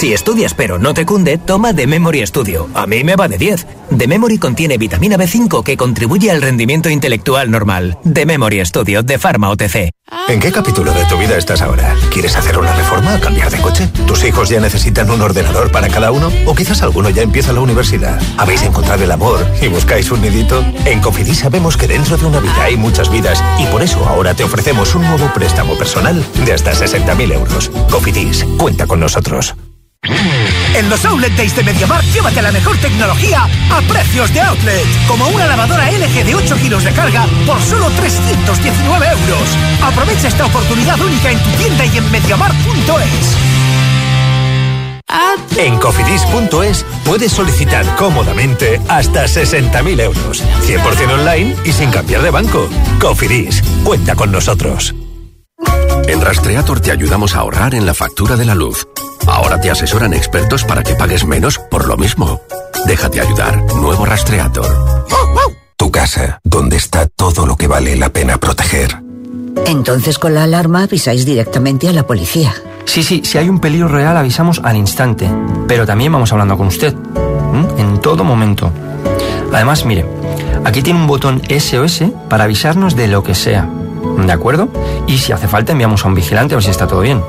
Si 0.00 0.14
estudias 0.14 0.54
pero 0.54 0.78
no 0.78 0.94
te 0.94 1.04
cunde, 1.04 1.36
toma 1.36 1.74
The 1.74 1.86
Memory 1.86 2.26
Studio. 2.26 2.70
A 2.72 2.86
mí 2.86 3.04
me 3.04 3.16
va 3.16 3.28
de 3.28 3.36
10. 3.36 3.66
The 3.98 4.08
Memory 4.08 4.38
contiene 4.38 4.78
vitamina 4.78 5.18
B5 5.18 5.62
que 5.62 5.76
contribuye 5.76 6.30
al 6.30 6.40
rendimiento 6.40 6.88
intelectual 6.88 7.50
normal. 7.50 7.98
The 8.10 8.24
Memory 8.24 8.64
Studio 8.64 9.02
de 9.02 9.18
Pharma 9.18 9.50
OTC. 9.50 9.90
¿En 10.28 10.40
qué 10.40 10.50
capítulo 10.50 10.94
de 10.94 11.04
tu 11.04 11.18
vida 11.18 11.36
estás 11.36 11.60
ahora? 11.60 11.94
¿Quieres 12.10 12.34
hacer 12.34 12.56
una 12.56 12.74
reforma 12.74 13.14
o 13.14 13.20
cambiar 13.20 13.50
de 13.50 13.60
coche? 13.60 13.88
¿Tus 14.06 14.24
hijos 14.24 14.48
ya 14.48 14.58
necesitan 14.58 15.10
un 15.10 15.20
ordenador 15.20 15.70
para 15.70 15.88
cada 15.88 16.12
uno? 16.12 16.32
¿O 16.46 16.54
quizás 16.54 16.80
alguno 16.80 17.10
ya 17.10 17.20
empieza 17.20 17.52
la 17.52 17.60
universidad? 17.60 18.18
¿Habéis 18.38 18.62
encontrado 18.62 19.04
el 19.04 19.10
amor 19.10 19.46
y 19.60 19.68
buscáis 19.68 20.10
un 20.10 20.22
nidito? 20.22 20.64
En 20.86 21.00
Cofidis 21.00 21.40
sabemos 21.40 21.76
que 21.76 21.86
dentro 21.86 22.16
de 22.16 22.24
una 22.24 22.40
vida 22.40 22.64
hay 22.64 22.78
muchas 22.78 23.12
vidas 23.12 23.44
y 23.58 23.66
por 23.66 23.82
eso 23.82 24.02
ahora 24.08 24.32
te 24.32 24.44
ofrecemos 24.44 24.94
un 24.94 25.02
nuevo 25.02 25.30
préstamo 25.34 25.76
personal 25.76 26.24
de 26.46 26.54
hasta 26.54 26.72
60.000 26.72 27.34
euros. 27.34 27.70
Cofidis, 27.90 28.46
cuenta 28.56 28.86
con 28.86 28.98
nosotros. 28.98 29.54
En 30.74 30.88
los 30.88 31.04
Outlet 31.04 31.36
Days 31.36 31.54
de 31.54 31.62
MediaMarkt 31.62 32.06
llévate 32.12 32.40
la 32.40 32.52
mejor 32.52 32.76
tecnología 32.78 33.46
a 33.70 33.80
precios 33.82 34.32
de 34.32 34.40
outlet. 34.40 34.86
Como 35.06 35.28
una 35.28 35.46
lavadora 35.46 35.90
LG 35.90 36.24
de 36.24 36.34
8 36.34 36.56
kilos 36.56 36.84
de 36.84 36.92
carga 36.92 37.26
por 37.46 37.60
solo 37.60 37.90
319 37.90 39.06
euros. 39.06 39.48
Aprovecha 39.82 40.28
esta 40.28 40.46
oportunidad 40.46 40.98
única 41.00 41.30
en 41.30 41.38
tu 41.42 41.50
tienda 41.50 41.84
y 41.84 41.98
en 41.98 42.10
MediaMarkt.es. 42.10 43.36
En 45.58 45.76
cofidis.es 45.78 46.86
puedes 47.04 47.32
solicitar 47.32 47.84
cómodamente 47.96 48.80
hasta 48.88 49.24
60.000 49.24 50.00
euros. 50.00 50.42
100% 50.66 51.12
online 51.12 51.56
y 51.64 51.72
sin 51.72 51.90
cambiar 51.90 52.22
de 52.22 52.30
banco. 52.30 52.68
Cofidis, 53.00 53.62
cuenta 53.84 54.14
con 54.14 54.32
nosotros. 54.32 54.94
En 56.08 56.20
Rastreator 56.20 56.80
te 56.80 56.90
ayudamos 56.90 57.34
a 57.34 57.40
ahorrar 57.40 57.74
en 57.74 57.86
la 57.86 57.94
factura 57.94 58.36
de 58.36 58.44
la 58.44 58.54
luz. 58.54 58.86
Ahora 59.26 59.60
te 59.60 59.70
asesoran 59.70 60.12
expertos 60.12 60.64
para 60.64 60.82
que 60.82 60.94
pagues 60.94 61.24
menos 61.24 61.58
por 61.58 61.86
lo 61.86 61.96
mismo. 61.96 62.40
Déjate 62.86 63.20
ayudar. 63.20 63.62
Nuevo 63.74 64.04
Rastreator. 64.04 64.66
Tu 65.76 65.90
casa, 65.90 66.40
donde 66.44 66.76
está 66.76 67.06
todo 67.06 67.46
lo 67.46 67.56
que 67.56 67.66
vale 67.66 67.96
la 67.96 68.10
pena 68.10 68.36
proteger. 68.38 68.98
Entonces 69.66 70.18
con 70.18 70.34
la 70.34 70.44
alarma 70.44 70.82
avisáis 70.82 71.24
directamente 71.24 71.88
a 71.88 71.92
la 71.92 72.06
policía. 72.06 72.54
Sí, 72.84 73.02
sí, 73.02 73.22
si 73.24 73.38
hay 73.38 73.48
un 73.48 73.60
peligro 73.60 73.88
real 73.88 74.16
avisamos 74.16 74.60
al 74.62 74.76
instante. 74.76 75.30
Pero 75.68 75.86
también 75.86 76.12
vamos 76.12 76.32
hablando 76.32 76.58
con 76.58 76.66
usted. 76.66 76.94
En 77.78 77.98
todo 78.00 78.24
momento. 78.24 78.70
Además, 79.52 79.84
mire, 79.84 80.04
aquí 80.64 80.82
tiene 80.82 81.00
un 81.00 81.06
botón 81.06 81.40
SOS 81.48 82.02
para 82.28 82.44
avisarnos 82.44 82.94
de 82.94 83.08
lo 83.08 83.22
que 83.22 83.34
sea. 83.34 83.68
¿De 84.18 84.32
acuerdo? 84.32 84.68
Y 85.06 85.18
si 85.18 85.32
hace 85.32 85.46
falta 85.48 85.72
enviamos 85.72 86.04
a 86.04 86.08
un 86.08 86.14
vigilante 86.14 86.54
a 86.54 86.56
ver 86.56 86.64
si 86.64 86.70
está 86.70 86.86
todo 86.86 87.00
bien. 87.00 87.22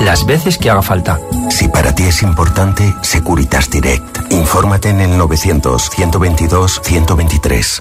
Las 0.00 0.26
veces 0.26 0.58
que 0.58 0.68
haga 0.70 0.82
falta. 0.82 1.20
Si 1.50 1.68
para 1.68 1.94
ti 1.94 2.02
es 2.04 2.22
importante, 2.22 2.94
Securitas 3.02 3.70
Direct. 3.70 4.30
Infórmate 4.30 4.90
en 4.90 5.00
el 5.00 5.18
900-122-123. 5.18 7.80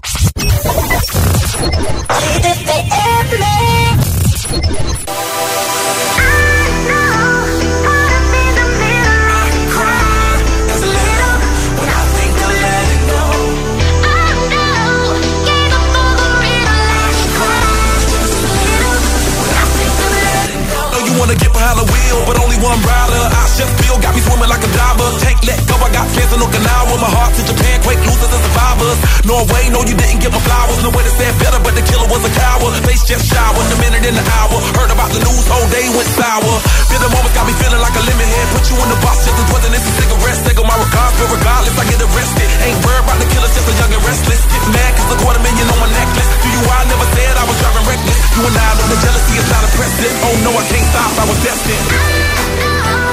Just 23.56 23.72
feel 23.80 23.96
got 24.04 24.12
me 24.12 24.20
swimming 24.20 24.52
like 24.52 24.60
a 24.60 24.72
diver. 24.72 25.10
Can't 25.24 25.40
let 25.48 25.60
go, 25.64 25.76
I 25.80 25.90
got 25.96 26.06
plans 26.12 26.32
in 26.36 26.40
Okinawa. 26.44 26.94
My 27.00 27.08
heart 27.08 27.32
to 27.40 27.42
Japan, 27.48 27.78
quake 27.88 28.04
losers 28.04 28.32
and 28.36 28.44
survivors. 28.44 29.00
Norway, 29.24 29.64
no, 29.72 29.80
you 29.88 29.96
didn't 29.96 30.20
give 30.20 30.36
my 30.36 30.44
flowers. 30.44 30.80
No 30.84 30.92
way 30.92 31.04
to 31.08 31.14
say 31.16 31.28
better, 31.40 31.60
but 31.64 31.72
the 31.72 31.84
killer 31.88 32.08
was 32.12 32.20
a 32.28 32.32
coward. 32.36 32.76
Face 32.84 33.04
just 33.08 33.32
showered, 33.32 33.68
a 33.72 33.78
minute 33.80 34.04
in 34.04 34.16
the 34.16 34.26
hour. 34.36 34.60
Heard 34.76 34.92
about 34.92 35.10
the 35.16 35.24
news, 35.24 35.46
whole 35.48 35.70
day 35.72 35.88
went 35.96 36.10
sour. 36.20 36.54
Feel 36.92 37.00
the 37.00 37.12
moments 37.16 37.32
got 37.32 37.48
me 37.48 37.56
feeling 37.56 37.80
like 37.80 37.96
a 37.96 38.04
lemon 38.04 38.28
head. 38.28 38.48
Put 38.52 38.64
you 38.68 38.76
in 38.76 38.90
the 38.92 39.00
box, 39.00 39.18
just 39.24 39.40
as 39.40 39.48
wasn't 39.48 39.72
this 39.72 39.88
a 39.88 39.92
cigarette. 40.04 40.40
Take 40.44 40.60
my 40.60 40.76
regards, 40.76 41.16
but 41.16 41.30
regardless, 41.32 41.76
I 41.80 41.84
get 41.88 42.00
arrested. 42.04 42.50
Ain't 42.60 42.80
worried 42.84 43.04
about 43.08 43.18
the 43.24 43.28
killers, 43.32 43.54
just 43.56 43.72
a 43.72 43.74
young 43.80 43.92
and 43.96 44.04
restless. 44.04 44.42
Get 44.52 44.64
mad, 44.68 44.92
cause 45.00 45.10
a 45.16 45.18
quarter 45.24 45.40
million 45.40 45.68
on 45.72 45.80
my 45.80 45.90
necklace. 45.96 46.30
Do 46.44 46.48
you, 46.52 46.60
I 46.60 46.84
never 46.92 47.08
said 47.08 47.34
I 47.40 47.44
was 47.48 47.56
driving 47.64 47.86
reckless. 47.88 48.20
You 48.36 48.42
and 48.52 48.56
I 48.60 48.68
know 48.76 48.88
the 48.92 49.00
jealousy 49.00 49.36
is 49.40 49.48
not 49.48 49.64
impressive. 49.64 50.14
Oh 50.28 50.36
no, 50.44 50.52
I 50.60 50.64
can't 50.68 50.88
stop, 50.92 51.12
I 51.16 51.24
was 51.24 51.40
destined. 51.40 52.25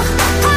When 0.02 0.44
I 0.44 0.51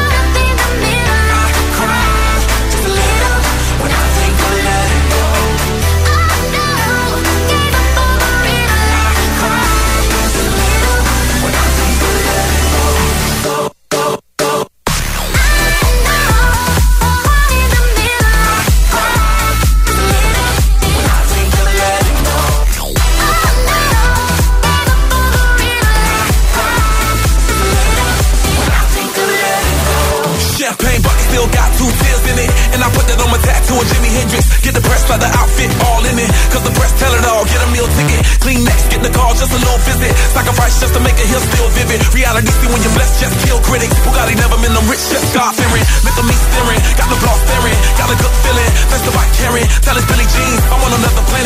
call, 39.36 39.44
just 39.44 39.52
a 39.52 39.60
little 39.60 39.80
visit. 39.84 40.12
Sacrifice 40.32 40.80
just 40.80 40.94
to 40.94 41.00
make 41.00 41.16
it 41.20 41.28
here 41.28 41.40
still 41.40 41.68
vivid. 41.76 42.00
Reality 42.14 42.48
see 42.48 42.68
when 42.72 42.80
you're 42.80 42.96
blessed, 42.96 43.20
just 43.20 43.36
kill 43.44 43.60
critics. 43.60 43.94
Bugatti 44.00 44.34
never 44.36 44.56
been 44.56 44.72
them 44.72 44.88
rich, 44.88 45.04
just 45.12 45.34
God 45.34 45.52
fearing. 45.54 45.84
Look 46.04 46.16
at 46.16 46.24
me 46.24 46.34
staring, 46.34 46.80
got 46.96 47.08
the 47.12 47.18
block 47.20 47.38
staring. 47.44 47.76
Got 48.00 48.08
a 48.10 48.16
good 48.16 48.34
feeling, 48.44 48.70
that's 48.88 49.04
the 49.04 49.12
white 49.12 49.32
carrying. 49.36 49.68
Tell 49.84 49.96
us 49.96 50.04
Billy 50.08 50.26
Jean, 50.26 50.56
I'm 50.72 50.80
on 50.80 50.92
another 50.96 51.24
planet. 51.28 51.45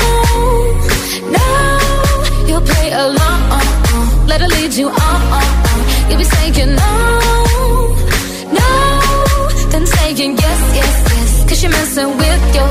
Let 4.31 4.39
her 4.39 4.47
lead 4.47 4.73
you 4.73 4.87
on. 4.87 5.21
You'll 6.07 6.17
be 6.17 6.23
saying 6.23 6.53
no, 6.81 6.93
no, 8.59 8.69
then 9.71 9.85
saying 9.85 10.37
yes, 10.37 10.59
yes, 10.79 10.95
yes. 11.11 11.49
Cause 11.49 11.61
you're 11.61 11.71
messing 11.71 12.11
with 12.17 12.55
your 12.55 12.70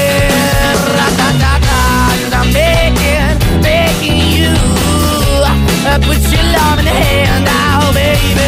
Uh, 5.91 5.99
put 5.99 6.21
your 6.31 6.45
love 6.55 6.79
in 6.79 6.85
the 6.85 6.97
hand 7.03 7.45
out, 7.49 7.93
baby. 7.93 8.47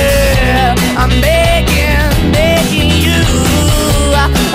I'm 0.96 1.12
begging, 1.20 2.32
begging 2.32 2.91
you. 3.04 3.20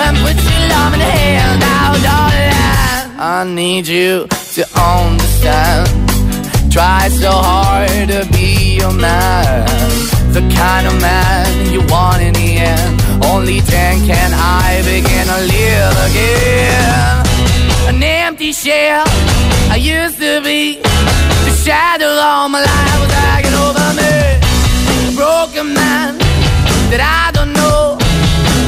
And 0.01 0.17
put 0.25 0.33
your 0.49 0.63
love 0.73 0.93
in 0.95 0.99
the 0.99 1.11
hand 1.21 1.61
out, 1.61 1.97
darling. 2.01 3.19
I 3.19 3.43
need 3.45 3.87
you 3.87 4.25
to 4.55 4.63
understand. 4.73 5.85
Try 6.73 7.09
so 7.09 7.29
hard 7.29 8.09
to 8.09 8.27
be 8.33 8.77
your 8.81 8.93
man. 8.93 9.67
The 10.33 10.41
kind 10.57 10.87
of 10.87 10.99
man 10.99 11.71
you 11.71 11.81
want 11.93 12.23
in 12.23 12.33
the 12.33 12.57
end. 12.57 13.23
Only 13.23 13.59
then 13.59 13.99
can 14.07 14.31
I 14.33 14.81
begin 14.81 15.27
to 15.27 15.39
live 15.45 15.95
again. 16.09 17.28
Empty 18.39 18.53
shell 18.53 19.03
I 19.69 19.75
used 19.75 20.17
to 20.19 20.39
be. 20.41 20.79
The 20.79 21.51
shadow 21.61 22.07
all 22.07 22.47
my 22.47 22.61
life 22.61 22.99
was 23.01 23.11
hanging 23.11 23.53
over 23.53 23.87
me. 23.99 24.39
A 25.09 25.13
broken 25.13 25.73
man 25.73 26.17
that 26.89 27.01
I 27.03 27.31
don't 27.35 27.51
know. 27.51 27.98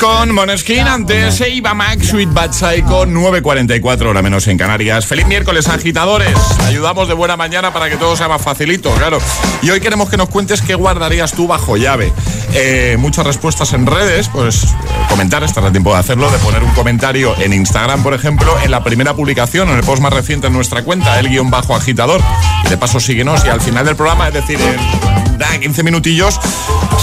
con 0.00 0.34
Moneskin. 0.34 0.88
Antes 0.88 1.40
Eva 1.42 1.74
Max, 1.74 2.08
Sweet 2.08 2.32
Bad 2.32 2.52
Psycho 2.52 3.06
9.44 3.06 4.06
hora 4.06 4.22
menos 4.22 4.48
en 4.48 4.56
Canarias. 4.56 5.06
Feliz 5.06 5.26
miércoles 5.26 5.68
agitadores. 5.68 6.34
Ayudamos 6.66 7.06
de 7.06 7.14
buena 7.14 7.36
mañana 7.36 7.72
para 7.72 7.90
que 7.90 7.96
todo 7.96 8.16
sea 8.16 8.26
más 8.26 8.40
facilito, 8.40 8.90
claro. 8.94 9.18
Y 9.62 9.70
hoy 9.70 9.80
queremos 9.80 10.08
que 10.08 10.16
nos 10.16 10.30
cuentes 10.30 10.62
qué 10.62 10.74
guardarías 10.74 11.32
tú 11.32 11.46
bajo 11.46 11.76
llave. 11.76 12.12
Eh, 12.54 12.96
Muchas 12.98 13.24
respuestas 13.24 13.72
en 13.74 13.86
redes 13.86 14.28
Pues 14.28 14.64
eh, 14.64 14.68
comentar, 15.08 15.44
estará 15.44 15.70
tiempo 15.70 15.92
de 15.92 16.00
hacerlo 16.00 16.28
De 16.32 16.38
poner 16.38 16.64
un 16.64 16.72
comentario 16.72 17.32
en 17.38 17.52
Instagram, 17.52 18.02
por 18.02 18.12
ejemplo 18.12 18.52
En 18.64 18.72
la 18.72 18.82
primera 18.82 19.14
publicación, 19.14 19.68
en 19.68 19.76
el 19.76 19.84
post 19.84 20.02
más 20.02 20.12
reciente 20.12 20.48
en 20.48 20.54
nuestra 20.54 20.82
cuenta 20.82 21.20
El 21.20 21.28
guion 21.28 21.50
bajo 21.50 21.76
agitador. 21.76 22.20
Y 22.64 22.68
de 22.68 22.76
paso 22.76 22.98
síguenos 22.98 23.44
y 23.44 23.48
al 23.48 23.60
final 23.60 23.84
del 23.84 23.94
programa, 23.94 24.28
es 24.28 24.34
decir, 24.34 24.58
en 24.60 25.29
da, 25.52 25.58
15 25.60 25.82
minutillos 25.82 26.38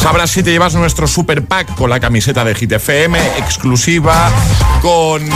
Sabrás 0.01 0.31
si 0.31 0.43
te 0.43 0.51
llevas 0.51 0.75
nuestro 0.75 1.07
super 1.07 1.43
pack 1.45 1.75
con 1.75 1.89
la 1.89 1.99
camiseta 1.99 2.43
de 2.45 2.53
Hit 2.55 2.71
FM, 2.73 3.17
exclusiva, 3.39 4.29
con 4.81 5.23
eh, 5.23 5.29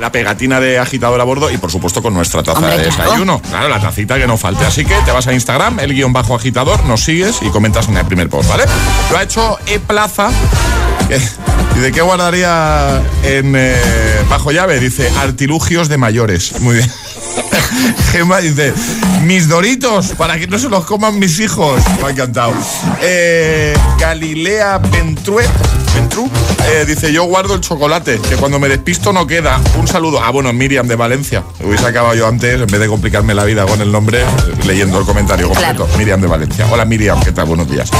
la 0.00 0.10
pegatina 0.10 0.58
de 0.60 0.78
agitador 0.78 1.20
a 1.20 1.24
bordo 1.24 1.48
y 1.50 1.56
por 1.58 1.70
supuesto 1.70 2.02
con 2.02 2.12
nuestra 2.12 2.42
taza 2.42 2.58
Hombre, 2.58 2.76
de 2.76 2.88
claro. 2.88 3.04
desayuno. 3.10 3.40
Claro, 3.40 3.68
la 3.68 3.80
tacita 3.80 4.16
que 4.18 4.26
no 4.26 4.36
falte. 4.36 4.64
Así 4.66 4.84
que 4.84 4.94
te 5.04 5.12
vas 5.12 5.26
a 5.28 5.32
Instagram, 5.32 5.78
el 5.78 5.94
guion 5.94 6.12
bajo 6.12 6.34
agitador, 6.34 6.84
nos 6.86 7.04
sigues 7.04 7.36
y 7.40 7.50
comentas 7.50 7.88
en 7.88 7.96
el 7.96 8.04
primer 8.04 8.28
post, 8.28 8.48
¿vale? 8.48 8.64
Lo 9.12 9.16
ha 9.18 9.22
hecho 9.22 9.58
E 9.66 9.78
Plaza. 9.78 10.28
que- 11.08 11.20
¿Y 11.76 11.78
de 11.78 11.92
qué 11.92 12.00
guardaría 12.02 13.00
en 13.22 13.54
eh, 13.56 13.76
bajo 14.28 14.50
llave? 14.50 14.80
Dice 14.80 15.10
artilugios 15.20 15.88
de 15.88 15.98
mayores. 15.98 16.58
Muy 16.60 16.76
bien. 16.76 16.90
Gemma 18.12 18.38
dice, 18.38 18.72
mis 19.22 19.48
doritos, 19.48 20.12
para 20.16 20.38
que 20.38 20.46
no 20.46 20.58
se 20.58 20.68
los 20.68 20.84
coman 20.84 21.18
mis 21.18 21.38
hijos. 21.40 21.82
Me 22.00 22.08
ha 22.08 22.10
encantado. 22.10 22.52
Eh, 23.00 23.74
Galilea 23.98 24.78
Ventrue, 24.78 25.44
Ventru, 25.94 26.30
eh, 26.68 26.84
dice, 26.86 27.12
yo 27.12 27.24
guardo 27.24 27.54
el 27.54 27.60
chocolate, 27.60 28.18
que 28.20 28.36
cuando 28.36 28.58
me 28.58 28.68
despisto 28.68 29.12
no 29.12 29.26
queda. 29.26 29.60
Un 29.78 29.88
saludo. 29.88 30.20
Ah, 30.22 30.30
bueno, 30.30 30.52
Miriam 30.52 30.86
de 30.86 30.96
Valencia. 30.96 31.42
Hubiese 31.62 31.86
acabado 31.86 32.14
yo 32.14 32.26
antes, 32.26 32.60
en 32.60 32.66
vez 32.66 32.80
de 32.80 32.88
complicarme 32.88 33.34
la 33.34 33.44
vida 33.44 33.66
con 33.66 33.80
el 33.80 33.90
nombre, 33.90 34.24
leyendo 34.66 34.98
el 34.98 35.04
comentario 35.04 35.48
completo. 35.48 35.88
Miriam 35.98 36.20
de 36.20 36.26
Valencia. 36.26 36.66
Hola 36.70 36.84
Miriam, 36.84 37.20
¿qué 37.20 37.32
tal? 37.32 37.46
Buenos 37.46 37.70
días. 37.70 37.90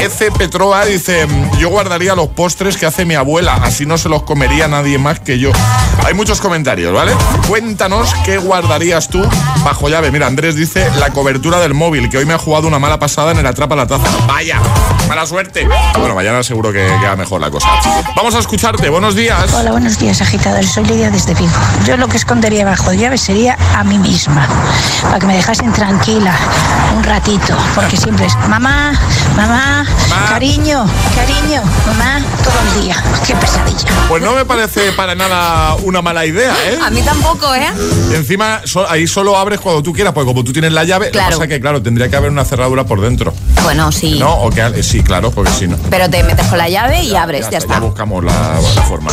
F. 0.00 0.30
Petroa 0.32 0.84
dice, 0.84 1.26
yo 1.58 1.68
guardaría 1.68 2.14
los 2.14 2.28
postres 2.28 2.76
que 2.76 2.86
hace 2.86 3.04
mi 3.04 3.14
abuela, 3.14 3.54
así 3.54 3.86
no 3.86 3.98
se 3.98 4.08
los 4.08 4.22
comería 4.22 4.68
nadie 4.68 4.98
más 4.98 5.20
que 5.20 5.38
yo. 5.38 5.50
Hay 6.04 6.14
muchos 6.14 6.40
comentarios, 6.40 6.92
¿vale? 6.92 7.12
Cuéntanos 7.48 8.12
qué 8.24 8.38
guardarías 8.64 9.08
tú 9.08 9.22
bajo 9.62 9.88
llave. 9.88 10.10
Mira, 10.10 10.26
Andrés 10.26 10.54
dice 10.54 10.90
la 10.98 11.10
cobertura 11.10 11.60
del 11.60 11.74
móvil, 11.74 12.08
que 12.08 12.16
hoy 12.18 12.24
me 12.24 12.32
ha 12.32 12.38
jugado 12.38 12.66
una 12.66 12.78
mala 12.78 12.98
pasada 12.98 13.32
en 13.32 13.38
el 13.38 13.46
atrapa 13.46 13.76
la 13.76 13.86
taza. 13.86 14.06
Vaya, 14.26 14.58
mala 15.06 15.26
suerte. 15.26 15.68
Bueno, 15.98 16.14
mañana 16.14 16.42
seguro 16.42 16.72
que 16.72 16.86
queda 17.00 17.14
mejor 17.14 17.42
la 17.42 17.50
cosa. 17.50 17.68
Vamos 18.16 18.34
a 18.34 18.38
escucharte, 18.38 18.88
buenos 18.88 19.14
días. 19.14 19.52
Hola, 19.52 19.72
buenos 19.72 19.98
días, 19.98 20.22
agitadores. 20.22 20.70
Soy 20.70 20.84
Lidia 20.84 21.10
desde 21.10 21.34
Vigo. 21.34 21.52
Yo 21.84 21.96
lo 21.98 22.08
que 22.08 22.16
escondería 22.16 22.64
bajo 22.64 22.92
llave 22.94 23.18
sería 23.18 23.58
a 23.76 23.84
mí 23.84 23.98
misma, 23.98 24.48
para 25.02 25.18
que 25.18 25.26
me 25.26 25.36
dejasen 25.36 25.72
tranquila 25.72 26.34
un 26.94 27.02
ratito, 27.04 27.56
porque 27.74 27.96
siempre 27.96 28.26
es 28.26 28.34
mamá, 28.48 28.92
mamá, 29.36 29.84
cariño, 30.28 30.86
cariño, 31.14 31.62
mamá, 31.86 32.20
todo 32.42 32.54
el 32.76 32.82
día. 32.84 32.96
Qué 33.26 33.34
pesadilla. 33.34 33.88
Pues 34.08 34.22
no 34.22 34.32
me 34.32 34.44
parece 34.44 34.92
para 34.92 35.14
nada 35.14 35.74
una 35.82 36.02
mala 36.02 36.24
idea, 36.26 36.52
¿eh? 36.66 36.78
A 36.84 36.90
mí 36.90 37.02
tampoco, 37.02 37.52
¿eh? 37.54 37.68
Encima, 38.12 38.60
so- 38.64 38.88
ahí 38.88 39.06
solo 39.06 39.36
abres 39.36 39.60
cuando 39.60 39.82
tú 39.82 39.92
quieras, 39.92 40.12
porque 40.12 40.26
como 40.26 40.44
tú 40.44 40.52
tienes 40.52 40.72
la 40.72 40.84
llave, 40.84 41.06
lo 41.06 41.12
Claro. 41.12 41.28
que 41.28 41.32
pasa 41.34 41.44
es 41.44 41.48
que, 41.50 41.60
claro, 41.60 41.82
tendría 41.82 42.08
que 42.08 42.16
haber 42.16 42.30
una 42.30 42.44
cerradura 42.44 42.84
por 42.84 43.00
dentro. 43.00 43.34
Bueno, 43.62 43.90
sí. 43.90 44.18
¿No? 44.18 44.32
O 44.34 44.50
que, 44.50 44.62
al- 44.62 44.82
sí, 44.84 45.02
claro, 45.02 45.30
porque 45.30 45.50
si 45.52 45.66
no. 45.66 45.76
Pero 45.90 46.08
te 46.10 46.22
metes 46.22 46.46
con 46.46 46.58
la 46.58 46.68
llave 46.68 47.02
y 47.02 47.14
abres, 47.16 47.46
ya, 47.46 47.52
Ya 47.52 47.58
está. 47.58 47.80
buscamos 47.80 48.22
la, 48.24 48.32
la 48.32 48.82
forma. 48.82 49.10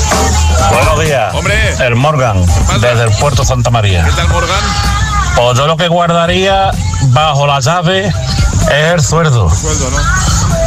Buenos 0.71 1.03
días. 1.05 1.33
Hombre. 1.33 1.55
El 1.79 1.95
Morgan, 1.95 2.45
desde 2.79 3.03
el 3.03 3.11
puerto 3.19 3.43
Santa 3.43 3.69
María. 3.69 4.03
¿Qué 4.05 4.11
tal, 4.11 4.27
Morgan? 4.29 5.10
Pues 5.35 5.57
yo 5.57 5.67
lo 5.67 5.77
que 5.77 5.87
guardaría 5.87 6.71
bajo 7.07 7.47
la 7.47 7.59
llave 7.59 8.07
es 8.07 8.93
el 8.93 9.01
sueldo. 9.01 9.49
Sueldo, 9.49 9.89
¿no? 9.91 9.97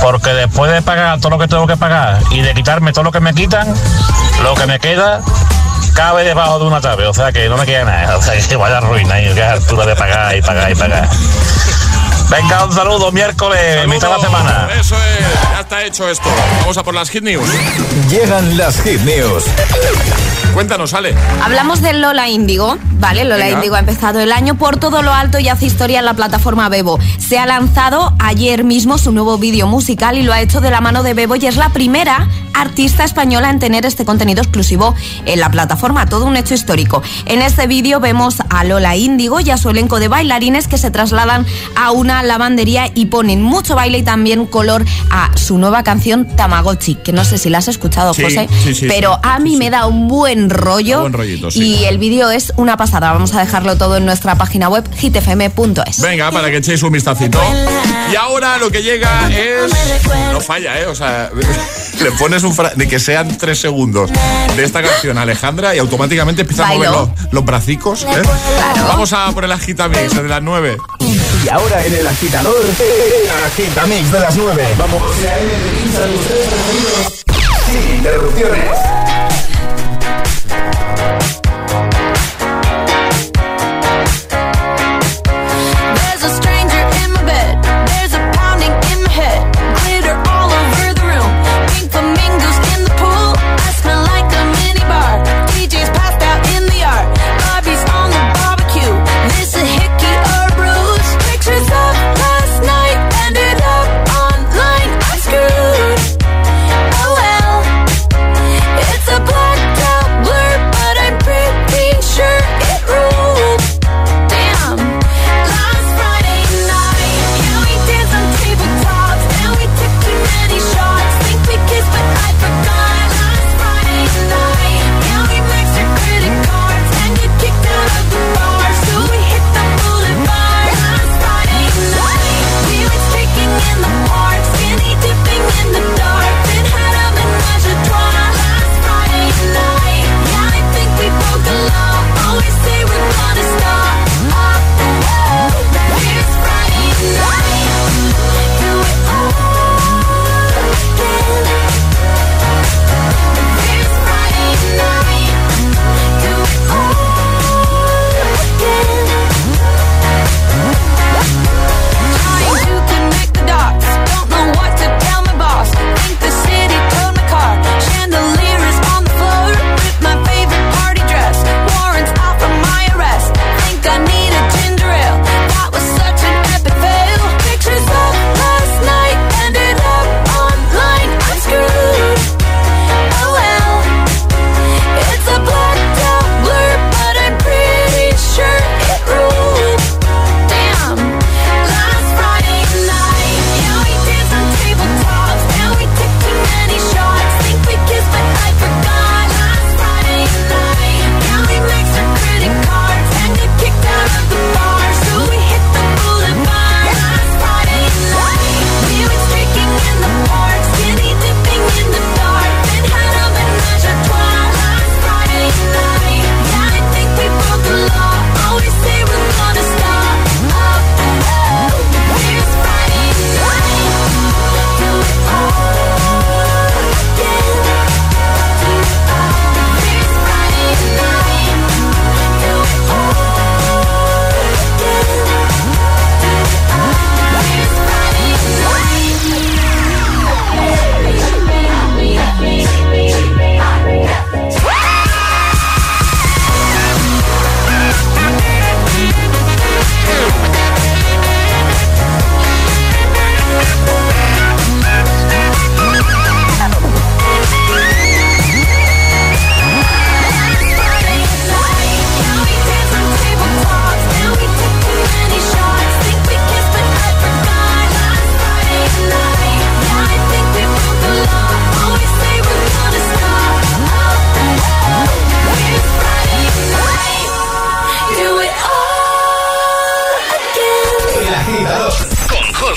Porque 0.02 0.30
después 0.30 0.70
de 0.72 0.82
pagar 0.82 1.18
todo 1.20 1.30
lo 1.30 1.38
que 1.38 1.48
tengo 1.48 1.66
que 1.66 1.76
pagar 1.76 2.20
y 2.30 2.40
de 2.40 2.54
quitarme 2.54 2.92
todo 2.92 3.04
lo 3.04 3.12
que 3.12 3.20
me 3.20 3.34
quitan, 3.34 3.72
lo 4.42 4.54
que 4.54 4.66
me 4.66 4.78
queda 4.78 5.20
cabe 5.94 6.24
debajo 6.24 6.58
de 6.58 6.64
una 6.64 6.80
llave, 6.80 7.06
o 7.06 7.14
sea 7.14 7.32
que 7.32 7.48
no 7.48 7.56
me 7.56 7.64
queda 7.64 7.84
nada, 7.84 8.16
o 8.16 8.22
sea 8.22 8.36
que 8.36 8.56
vaya 8.56 8.80
ruina 8.80 9.20
y 9.20 9.32
que 9.32 9.40
es 9.40 9.46
altura 9.46 9.86
de 9.86 9.94
pagar 9.94 10.36
y 10.36 10.42
pagar 10.42 10.70
y 10.70 10.74
pagar. 10.74 11.08
Venga, 12.30 12.64
un 12.64 12.72
saludo, 12.72 13.12
miércoles, 13.12 13.86
mitad 13.86 14.08
de 14.08 14.16
la 14.16 14.20
semana. 14.20 14.68
Eso 14.78 14.96
es, 14.96 15.52
ya 15.52 15.60
está 15.60 15.84
hecho 15.84 16.08
esto. 16.08 16.28
Vamos 16.60 16.76
a 16.76 16.82
por 16.82 16.94
las 16.94 17.10
hit 17.10 17.22
news. 17.22 17.48
Llegan 18.08 18.56
las 18.56 18.80
hit 18.82 19.00
news. 19.02 19.44
Cuéntanos, 20.52 20.94
Ale. 20.94 21.14
Hablamos 21.42 21.80
de 21.80 21.92
Lola 21.94 22.28
Índigo, 22.28 22.76
¿vale? 22.98 23.24
Lola. 23.24 23.50
Índigo 23.50 23.74
ha 23.74 23.80
empezado 23.80 24.20
el 24.20 24.32
año 24.32 24.56
por 24.56 24.76
todo 24.76 25.02
lo 25.02 25.12
alto 25.12 25.38
y 25.38 25.48
hace 25.48 25.66
historia 25.66 25.98
en 25.98 26.04
la 26.04 26.14
plataforma 26.14 26.68
Bebo. 26.68 26.98
Se 27.18 27.38
ha 27.38 27.46
lanzado 27.46 28.12
ayer 28.18 28.64
mismo 28.64 28.98
su 28.98 29.12
nuevo 29.12 29.38
vídeo 29.38 29.66
musical 29.66 30.18
y 30.18 30.22
lo 30.22 30.32
ha 30.32 30.40
hecho 30.40 30.60
de 30.60 30.70
la 30.70 30.80
mano 30.80 31.02
de 31.02 31.14
Bebo 31.14 31.36
y 31.36 31.46
es 31.46 31.56
la 31.56 31.70
primera 31.70 32.28
artista 32.54 33.04
española 33.04 33.50
en 33.50 33.58
tener 33.58 33.84
este 33.84 34.04
contenido 34.04 34.40
exclusivo 34.40 34.94
en 35.26 35.40
la 35.40 35.50
plataforma, 35.50 36.06
todo 36.06 36.24
un 36.24 36.36
hecho 36.36 36.54
histórico. 36.54 37.02
En 37.26 37.42
este 37.42 37.66
vídeo 37.66 38.00
vemos 38.00 38.36
a 38.48 38.64
Lola 38.64 38.96
Índigo 38.96 39.40
y 39.40 39.50
a 39.50 39.58
su 39.58 39.70
elenco 39.70 39.98
de 39.98 40.08
bailarines 40.08 40.68
que 40.68 40.78
se 40.78 40.90
trasladan 40.90 41.44
a 41.76 41.90
una 41.90 42.22
lavandería 42.22 42.90
y 42.94 43.06
ponen 43.06 43.42
mucho 43.42 43.74
baile 43.74 43.98
y 43.98 44.02
también 44.02 44.46
color 44.46 44.84
a 45.10 45.36
su 45.36 45.58
nueva 45.58 45.82
canción 45.82 46.26
Tamagotchi, 46.26 46.94
que 46.94 47.12
no 47.12 47.24
sé 47.24 47.38
si 47.38 47.50
la 47.50 47.58
has 47.58 47.68
escuchado, 47.68 48.14
Sí, 48.14 48.22
José, 48.22 48.48
sí, 48.62 48.74
sí, 48.74 48.86
pero 48.88 49.18
a 49.22 49.38
mí 49.40 49.56
me 49.56 49.70
da 49.70 49.86
un 49.86 50.08
buen 50.08 50.33
rollo. 50.50 50.96
Un 50.96 51.02
buen 51.02 51.12
rollito, 51.12 51.50
sí. 51.50 51.62
Y 51.80 51.84
el 51.84 51.98
vídeo 51.98 52.30
es 52.30 52.52
una 52.56 52.76
pasada. 52.76 53.12
Vamos 53.12 53.34
a 53.34 53.40
dejarlo 53.40 53.76
todo 53.76 53.96
en 53.96 54.06
nuestra 54.06 54.34
página 54.36 54.68
web 54.68 54.84
hitfm.es. 54.96 56.00
Venga, 56.00 56.30
para 56.30 56.50
que 56.50 56.58
echéis 56.58 56.82
un 56.82 56.92
vistacito. 56.92 57.40
Y 58.12 58.16
ahora 58.16 58.58
lo 58.58 58.70
que 58.70 58.82
llega 58.82 59.28
es. 59.30 59.72
No 60.32 60.40
falla, 60.40 60.80
¿eh? 60.80 60.86
O 60.86 60.94
sea, 60.94 61.30
le 62.02 62.10
pones 62.12 62.42
un. 62.42 62.54
fra- 62.54 62.72
Ni 62.76 62.86
que 62.86 62.98
sean 62.98 63.36
tres 63.38 63.58
segundos 63.60 64.10
de 64.56 64.64
esta 64.64 64.82
canción 64.82 65.18
a 65.18 65.22
Alejandra 65.22 65.74
y 65.74 65.78
automáticamente 65.78 66.42
empieza 66.42 66.64
a 66.68 66.74
mover 66.74 66.90
los, 66.90 67.08
los 67.30 67.44
bracicos. 67.44 68.02
¿eh? 68.04 68.22
Vamos 68.88 69.12
a 69.12 69.30
por 69.32 69.44
el 69.44 69.52
agitamix 69.52 70.14
de 70.14 70.28
las 70.28 70.42
nueve. 70.42 70.76
Y 71.44 71.48
ahora 71.48 71.84
en 71.84 71.94
el 71.94 72.06
agitador, 72.06 72.54
el 72.64 73.44
agitamix 73.44 74.10
de 74.12 74.20
las 74.20 74.34
9. 74.36 74.66
Vamos. 74.78 75.02
Sin 77.66 77.96
interrupciones. 77.96 78.93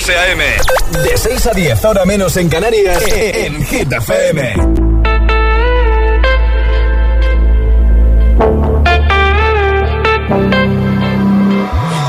José 0.08 0.18
A.M. 0.18 0.42
De 1.02 1.18
6 1.18 1.46
a 1.48 1.50
10, 1.52 1.84
ahora 1.84 2.06
menos 2.06 2.34
en 2.38 2.48
Canarias, 2.48 3.02
eh, 3.08 3.44
en 3.44 3.56
eh. 3.56 3.64
Hit 3.66 3.92
FM. 3.92 4.54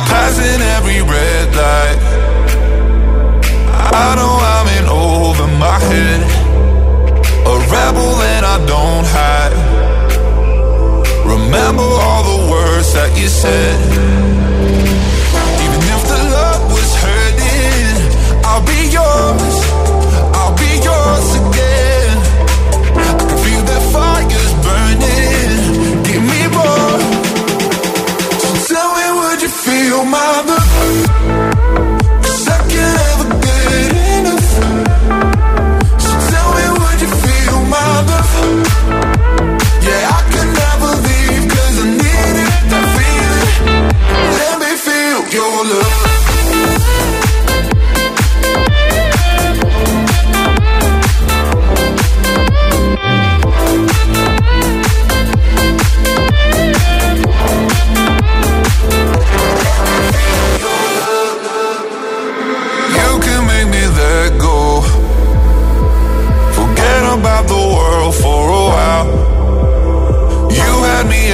Passing 0.07 0.61
every 0.77 1.01
red 1.01 1.55
light. 1.55 1.99
I 3.91 4.15
know 4.15 4.39
I'm 4.39 4.67
in 4.77 4.87
over 4.87 5.47
my 5.57 5.79
head. 5.89 6.21
A 7.45 7.59
rebel 7.67 8.15
that 8.23 8.43
I 8.45 8.59
don't 8.65 9.05
hide. 9.11 9.55
Remember 11.25 11.83
all 11.83 12.23
the 12.23 12.49
words 12.49 12.93
that 12.93 13.17
you 13.19 13.27
said. 13.27 14.48
feel 29.89 30.05
my 30.05 30.58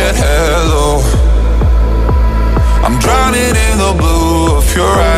said 0.06 0.16
hello. 0.18 1.01
I'm 2.86 2.99
drowning 2.99 3.56
in 3.68 3.78
the 3.80 3.93
blue 3.97 4.58
of 4.58 4.76
your 4.76 4.86
eyes. 4.86 5.14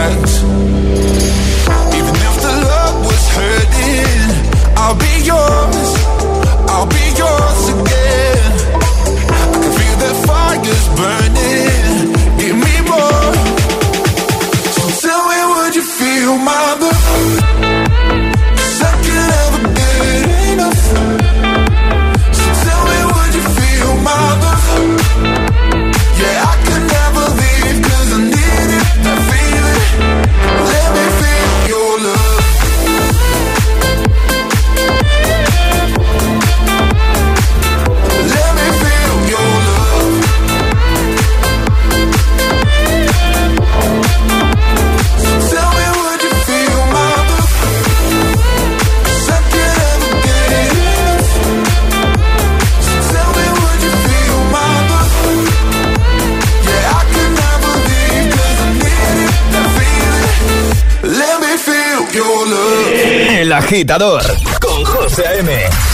agitador 63.68 64.24
con 64.62 64.86
José 64.86 65.40
M. 65.40 65.52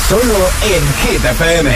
Solo 0.08 0.38
en 0.62 0.84
Hit 1.02 1.26
FM. 1.26 1.72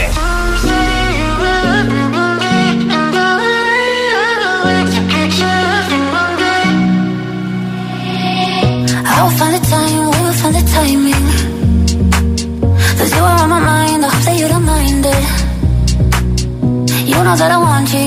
I'll 9.06 9.32
find 9.32 9.54
the 9.56 9.60
time, 9.68 10.10
we'll 10.12 10.34
find 10.34 10.54
the 10.54 10.62
timing. 10.76 11.28
Cause 12.98 13.12
you 13.16 13.24
are 13.24 13.42
on 13.42 13.50
my 13.50 13.60
mind, 13.60 14.06
I 14.06 14.08
hope 14.08 14.24
that 14.26 14.38
you 14.38 14.48
don't 14.48 14.66
mind 14.66 15.04
it. 15.04 15.24
You 17.10 17.24
know 17.24 17.36
that 17.36 17.52
I 17.52 17.58
want 17.58 17.92
you. 17.92 18.07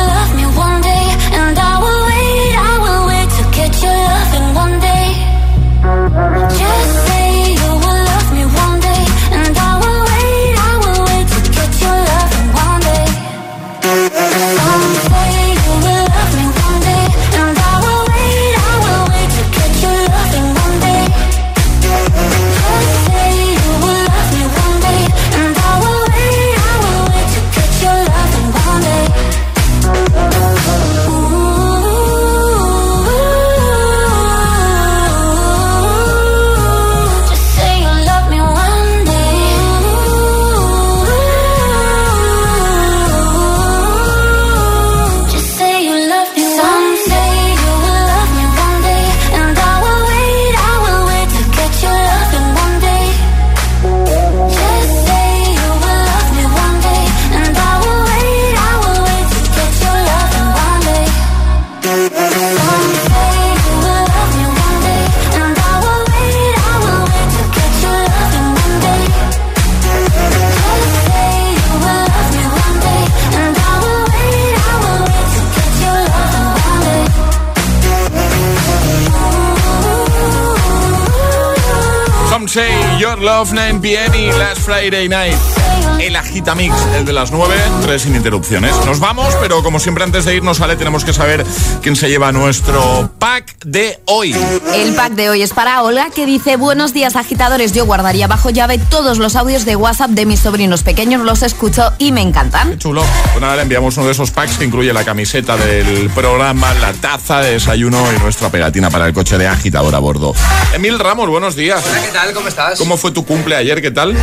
Beyoncé, 82.53 82.99
Your 82.99 83.17
Love 83.17 83.53
9 83.53 83.81
p.m. 83.81 84.11
Last 84.37 84.61
Friday 84.65 85.07
Night. 85.07 85.60
El 86.01 86.15
Agitamix, 86.15 86.75
el 86.95 87.05
de 87.05 87.13
las 87.13 87.31
9, 87.31 87.55
tres 87.83 88.01
sin 88.01 88.15
interrupciones. 88.15 88.75
Nos 88.87 88.99
vamos, 88.99 89.35
pero 89.39 89.61
como 89.61 89.79
siempre 89.79 90.03
antes 90.03 90.25
de 90.25 90.33
irnos, 90.35 90.59
Ale, 90.59 90.75
tenemos 90.75 91.05
que 91.05 91.13
saber 91.13 91.45
quién 91.83 91.95
se 91.95 92.09
lleva 92.09 92.31
nuestro 92.31 93.11
pack 93.19 93.55
de 93.65 93.99
hoy. 94.05 94.35
El 94.73 94.95
pack 94.95 95.11
de 95.11 95.29
hoy 95.29 95.43
es 95.43 95.53
para 95.53 95.83
Olga, 95.83 96.09
que 96.09 96.25
dice, 96.25 96.55
buenos 96.55 96.93
días 96.93 97.15
agitadores, 97.15 97.71
yo 97.71 97.85
guardaría 97.85 98.25
bajo 98.25 98.49
llave 98.49 98.79
todos 98.79 99.19
los 99.19 99.35
audios 99.35 99.63
de 99.63 99.75
WhatsApp 99.75 100.09
de 100.09 100.25
mis 100.25 100.39
sobrinos 100.39 100.81
pequeños, 100.81 101.21
los 101.21 101.43
escucho 101.43 101.93
y 101.99 102.11
me 102.11 102.21
encantan. 102.21 102.71
Qué 102.71 102.77
chulo. 102.79 103.03
Pues 103.33 103.41
nada, 103.41 103.57
le 103.57 103.61
enviamos 103.61 103.95
uno 103.97 104.07
de 104.07 104.13
esos 104.13 104.31
packs 104.31 104.57
que 104.57 104.65
incluye 104.65 104.91
la 104.93 105.03
camiseta 105.03 105.55
del 105.55 106.09
programa, 106.09 106.73
la 106.81 106.93
taza 106.93 107.41
de 107.41 107.51
desayuno 107.51 108.11
y 108.11 108.19
nuestra 108.19 108.49
pegatina 108.49 108.89
para 108.89 109.05
el 109.05 109.13
coche 109.13 109.37
de 109.37 109.47
agitador 109.47 109.93
a 109.93 109.99
bordo. 109.99 110.33
Emil 110.73 110.97
Ramos, 110.97 111.29
buenos 111.29 111.55
días. 111.55 111.83
Hola, 111.87 112.01
¿qué 112.01 112.11
tal? 112.11 112.33
¿Cómo 112.33 112.47
estás? 112.47 112.79
¿Cómo 112.79 112.97
fue 112.97 113.11
tu 113.11 113.23
cumple 113.23 113.55
ayer? 113.55 113.83
¿Qué 113.83 113.91
tal? 113.91 114.17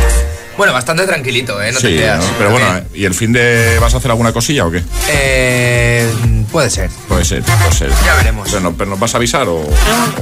Bueno, 0.59 0.73
bastante 0.73 1.07
tranquilito, 1.07 1.61
¿eh? 1.63 1.71
No 1.71 1.79
te 1.79 1.87
sí, 1.87 1.95
creas. 1.95 2.19
¿no? 2.21 2.33
pero 2.37 2.51
bueno, 2.51 2.67
¿y 2.93 3.05
el 3.05 3.13
fin 3.13 3.31
de 3.31 3.77
vas 3.79 3.93
a 3.93 3.97
hacer 3.97 4.11
alguna 4.11 4.33
cosilla 4.33 4.65
o 4.65 4.71
qué? 4.71 4.83
Eh, 5.07 6.13
puede 6.51 6.69
ser. 6.69 6.89
Puede 7.07 7.23
ser, 7.23 7.43
puede 7.43 7.71
ser. 7.71 7.89
Ya 8.05 8.13
veremos. 8.15 8.49
Pero, 8.49 8.59
no- 8.59 8.73
pero 8.73 8.89
nos 8.89 8.99
vas 8.99 9.13
a 9.13 9.17
avisar 9.19 9.47
o, 9.47 9.63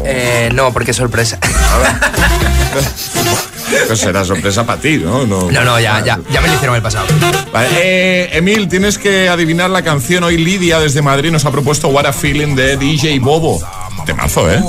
Eh, 0.05 0.51
no, 0.53 0.71
porque 0.71 0.91
es 0.91 0.97
sorpresa. 0.97 1.39
pues 3.87 3.99
será 3.99 4.23
sorpresa 4.23 4.63
para 4.63 4.79
ti, 4.79 4.97
¿no? 4.97 5.25
No, 5.25 5.49
No, 5.49 5.63
no, 5.63 5.79
ya, 5.79 6.03
ya, 6.05 6.19
ya 6.29 6.39
me 6.41 6.49
lo 6.49 6.53
hicieron 6.53 6.75
el 6.75 6.83
pasado. 6.83 7.07
Vale, 7.51 7.69
eh, 7.73 8.29
Emil, 8.33 8.69
tienes 8.69 8.99
que 8.99 9.29
adivinar 9.29 9.71
la 9.71 9.81
canción. 9.81 10.23
Hoy 10.23 10.37
Lidia 10.37 10.79
desde 10.79 11.01
Madrid 11.01 11.31
nos 11.31 11.45
ha 11.45 11.51
propuesto 11.51 11.87
What 11.87 12.05
a 12.05 12.13
Feeling 12.13 12.53
de 12.55 12.77
DJ 12.77 13.17
Bobo. 13.17 13.59
Temazo, 14.05 14.51
¿eh? 14.51 14.61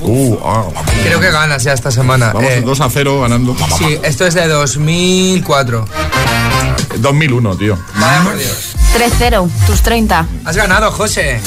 Uh, 0.00 0.36
ah. 0.44 0.64
Creo 1.04 1.20
que 1.20 1.30
ganas 1.30 1.62
ya 1.62 1.72
esta 1.72 1.90
semana. 1.90 2.32
Vamos 2.32 2.50
Eh, 2.50 2.62
2 2.64 2.80
a 2.80 2.90
0 2.90 3.20
ganando. 3.22 3.56
sí, 3.78 3.98
esto 4.02 4.26
es 4.26 4.34
de 4.34 4.46
2004. 4.48 5.86
2001, 6.98 7.56
tío. 7.56 7.78
Vaya 7.94 8.22
por 8.22 8.36
Dios. 8.36 8.74
3-0, 8.94 9.48
tus 9.66 9.82
30. 9.82 10.26
Has 10.44 10.56
ganado, 10.56 10.90
José. 10.90 11.40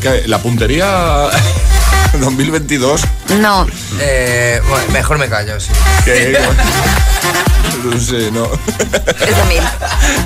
Que 0.00 0.26
La 0.26 0.38
puntería 0.38 1.28
2022. 2.20 3.02
No, 3.40 3.66
Eh, 4.00 4.60
bueno, 4.68 4.84
mejor 4.92 5.18
me 5.18 5.28
callo, 5.28 5.58
sí. 5.60 5.70
Que, 6.04 6.38
no 7.84 8.00
sé, 8.00 8.30
no. 8.30 8.44
es 8.46 9.38
Emil. 9.38 9.62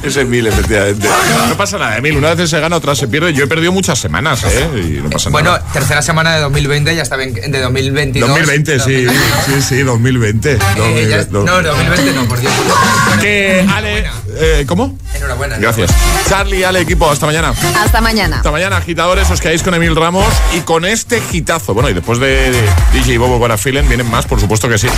Es 0.02 0.16
Emil, 0.16 0.46
efectivamente. 0.46 1.08
No 1.48 1.56
pasa 1.56 1.76
nada, 1.78 1.96
Emil. 1.98 2.16
Una 2.16 2.34
vez 2.34 2.48
se 2.50 2.58
gana, 2.60 2.76
otra 2.76 2.94
se 2.94 3.06
pierde. 3.08 3.32
Yo 3.34 3.44
he 3.44 3.46
perdido 3.46 3.70
muchas 3.72 3.98
semanas, 3.98 4.42
¿eh? 4.44 4.68
Y 4.76 5.02
no 5.02 5.10
pasa 5.10 5.28
Bueno, 5.30 5.52
nada. 5.52 5.64
tercera 5.72 6.00
semana 6.02 6.34
de 6.36 6.40
2020, 6.42 6.94
ya 6.96 7.02
está 7.02 7.16
bien. 7.16 7.34
De 7.34 7.60
2022. 7.60 8.28
2020, 8.28 8.80
sí, 8.80 9.06
sí, 9.46 9.62
sí, 9.62 9.82
2020. 9.82 10.52
Eh, 10.52 10.58
ya- 11.10 11.24
2020. 11.24 11.32
no, 11.32 11.62
2020 11.62 12.12
no, 12.14 12.28
por 12.28 12.40
Dios. 12.40 12.52
Que 13.20 13.66
Ale, 13.74 14.10
eh, 14.36 14.64
¿cómo? 14.66 14.96
Enhorabuena. 15.14 15.56
Gracias. 15.58 15.90
Charlie, 16.28 16.64
Ale, 16.64 16.80
equipo, 16.80 17.10
hasta 17.10 17.26
mañana. 17.26 17.52
Hasta 17.82 18.00
mañana. 18.00 18.36
Hasta 18.36 18.50
mañana, 18.50 18.76
agitadores, 18.76 19.30
os 19.30 19.40
quedáis 19.40 19.62
con 19.62 19.74
Emil 19.74 19.96
Ramos 19.96 20.32
y 20.56 20.60
con 20.60 20.84
este 20.84 21.20
gitazo. 21.20 21.74
Bueno, 21.74 21.88
y 21.90 21.94
después 21.94 22.18
de, 22.18 22.50
de 22.52 22.62
DJ 22.92 23.18
Bobo 23.18 23.40
para 23.40 23.56
Feeling 23.58 23.88
vienen 23.88 24.10
más, 24.10 24.26
por 24.26 24.40
supuesto 24.40 24.68
que 24.68 24.78
sí. 24.78 24.88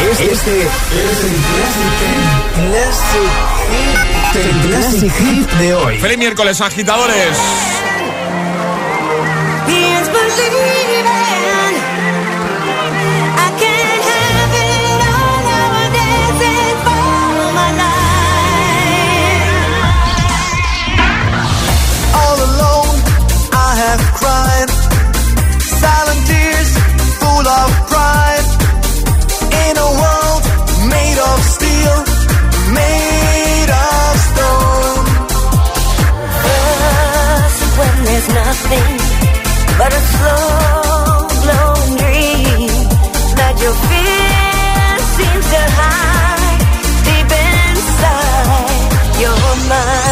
Este 0.00 0.32
es 0.32 0.46
el 0.46 1.34
Classic, 2.70 3.30
el 4.34 4.68
Classic 4.68 5.12
Hit 5.12 5.50
de 5.52 5.74
hoy. 5.74 5.98
Feliz 5.98 6.18
miércoles, 6.18 6.60
agitadores. 6.60 7.36
Nothing 38.64 38.96
but 39.78 39.92
a 39.92 40.02
slow 40.12 41.28
glowing 41.42 41.96
dream 41.96 42.68
that 43.38 43.54
your 43.60 43.74
fear 43.88 44.98
seems 45.16 45.46
to 45.52 45.62
hide 45.78 46.60
deep 47.04 47.30
inside 47.44 49.20
your 49.20 49.68
mind. 49.68 50.03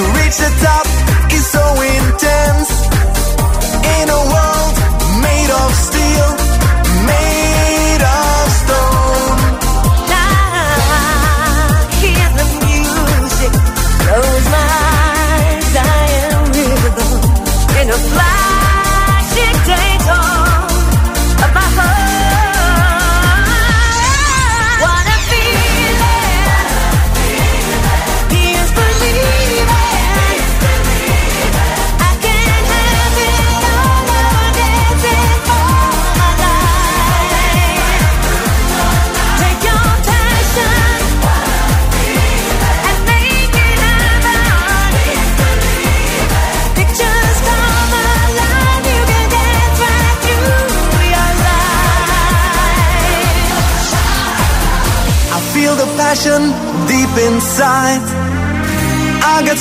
To 0.00 0.06
reach 0.18 0.36
the 0.44 0.52
top 0.64 0.86
is 1.36 1.44
so 1.56 1.64
intense. 1.96 2.70
In 3.98 4.06
a 4.20 4.22
world 4.32 4.74
made 5.26 5.50
of 5.62 5.70
steel, 5.86 6.28
made 7.10 7.39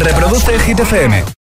Reproduce 0.00 0.58
Hit 0.60 0.78
FM. 0.78 1.34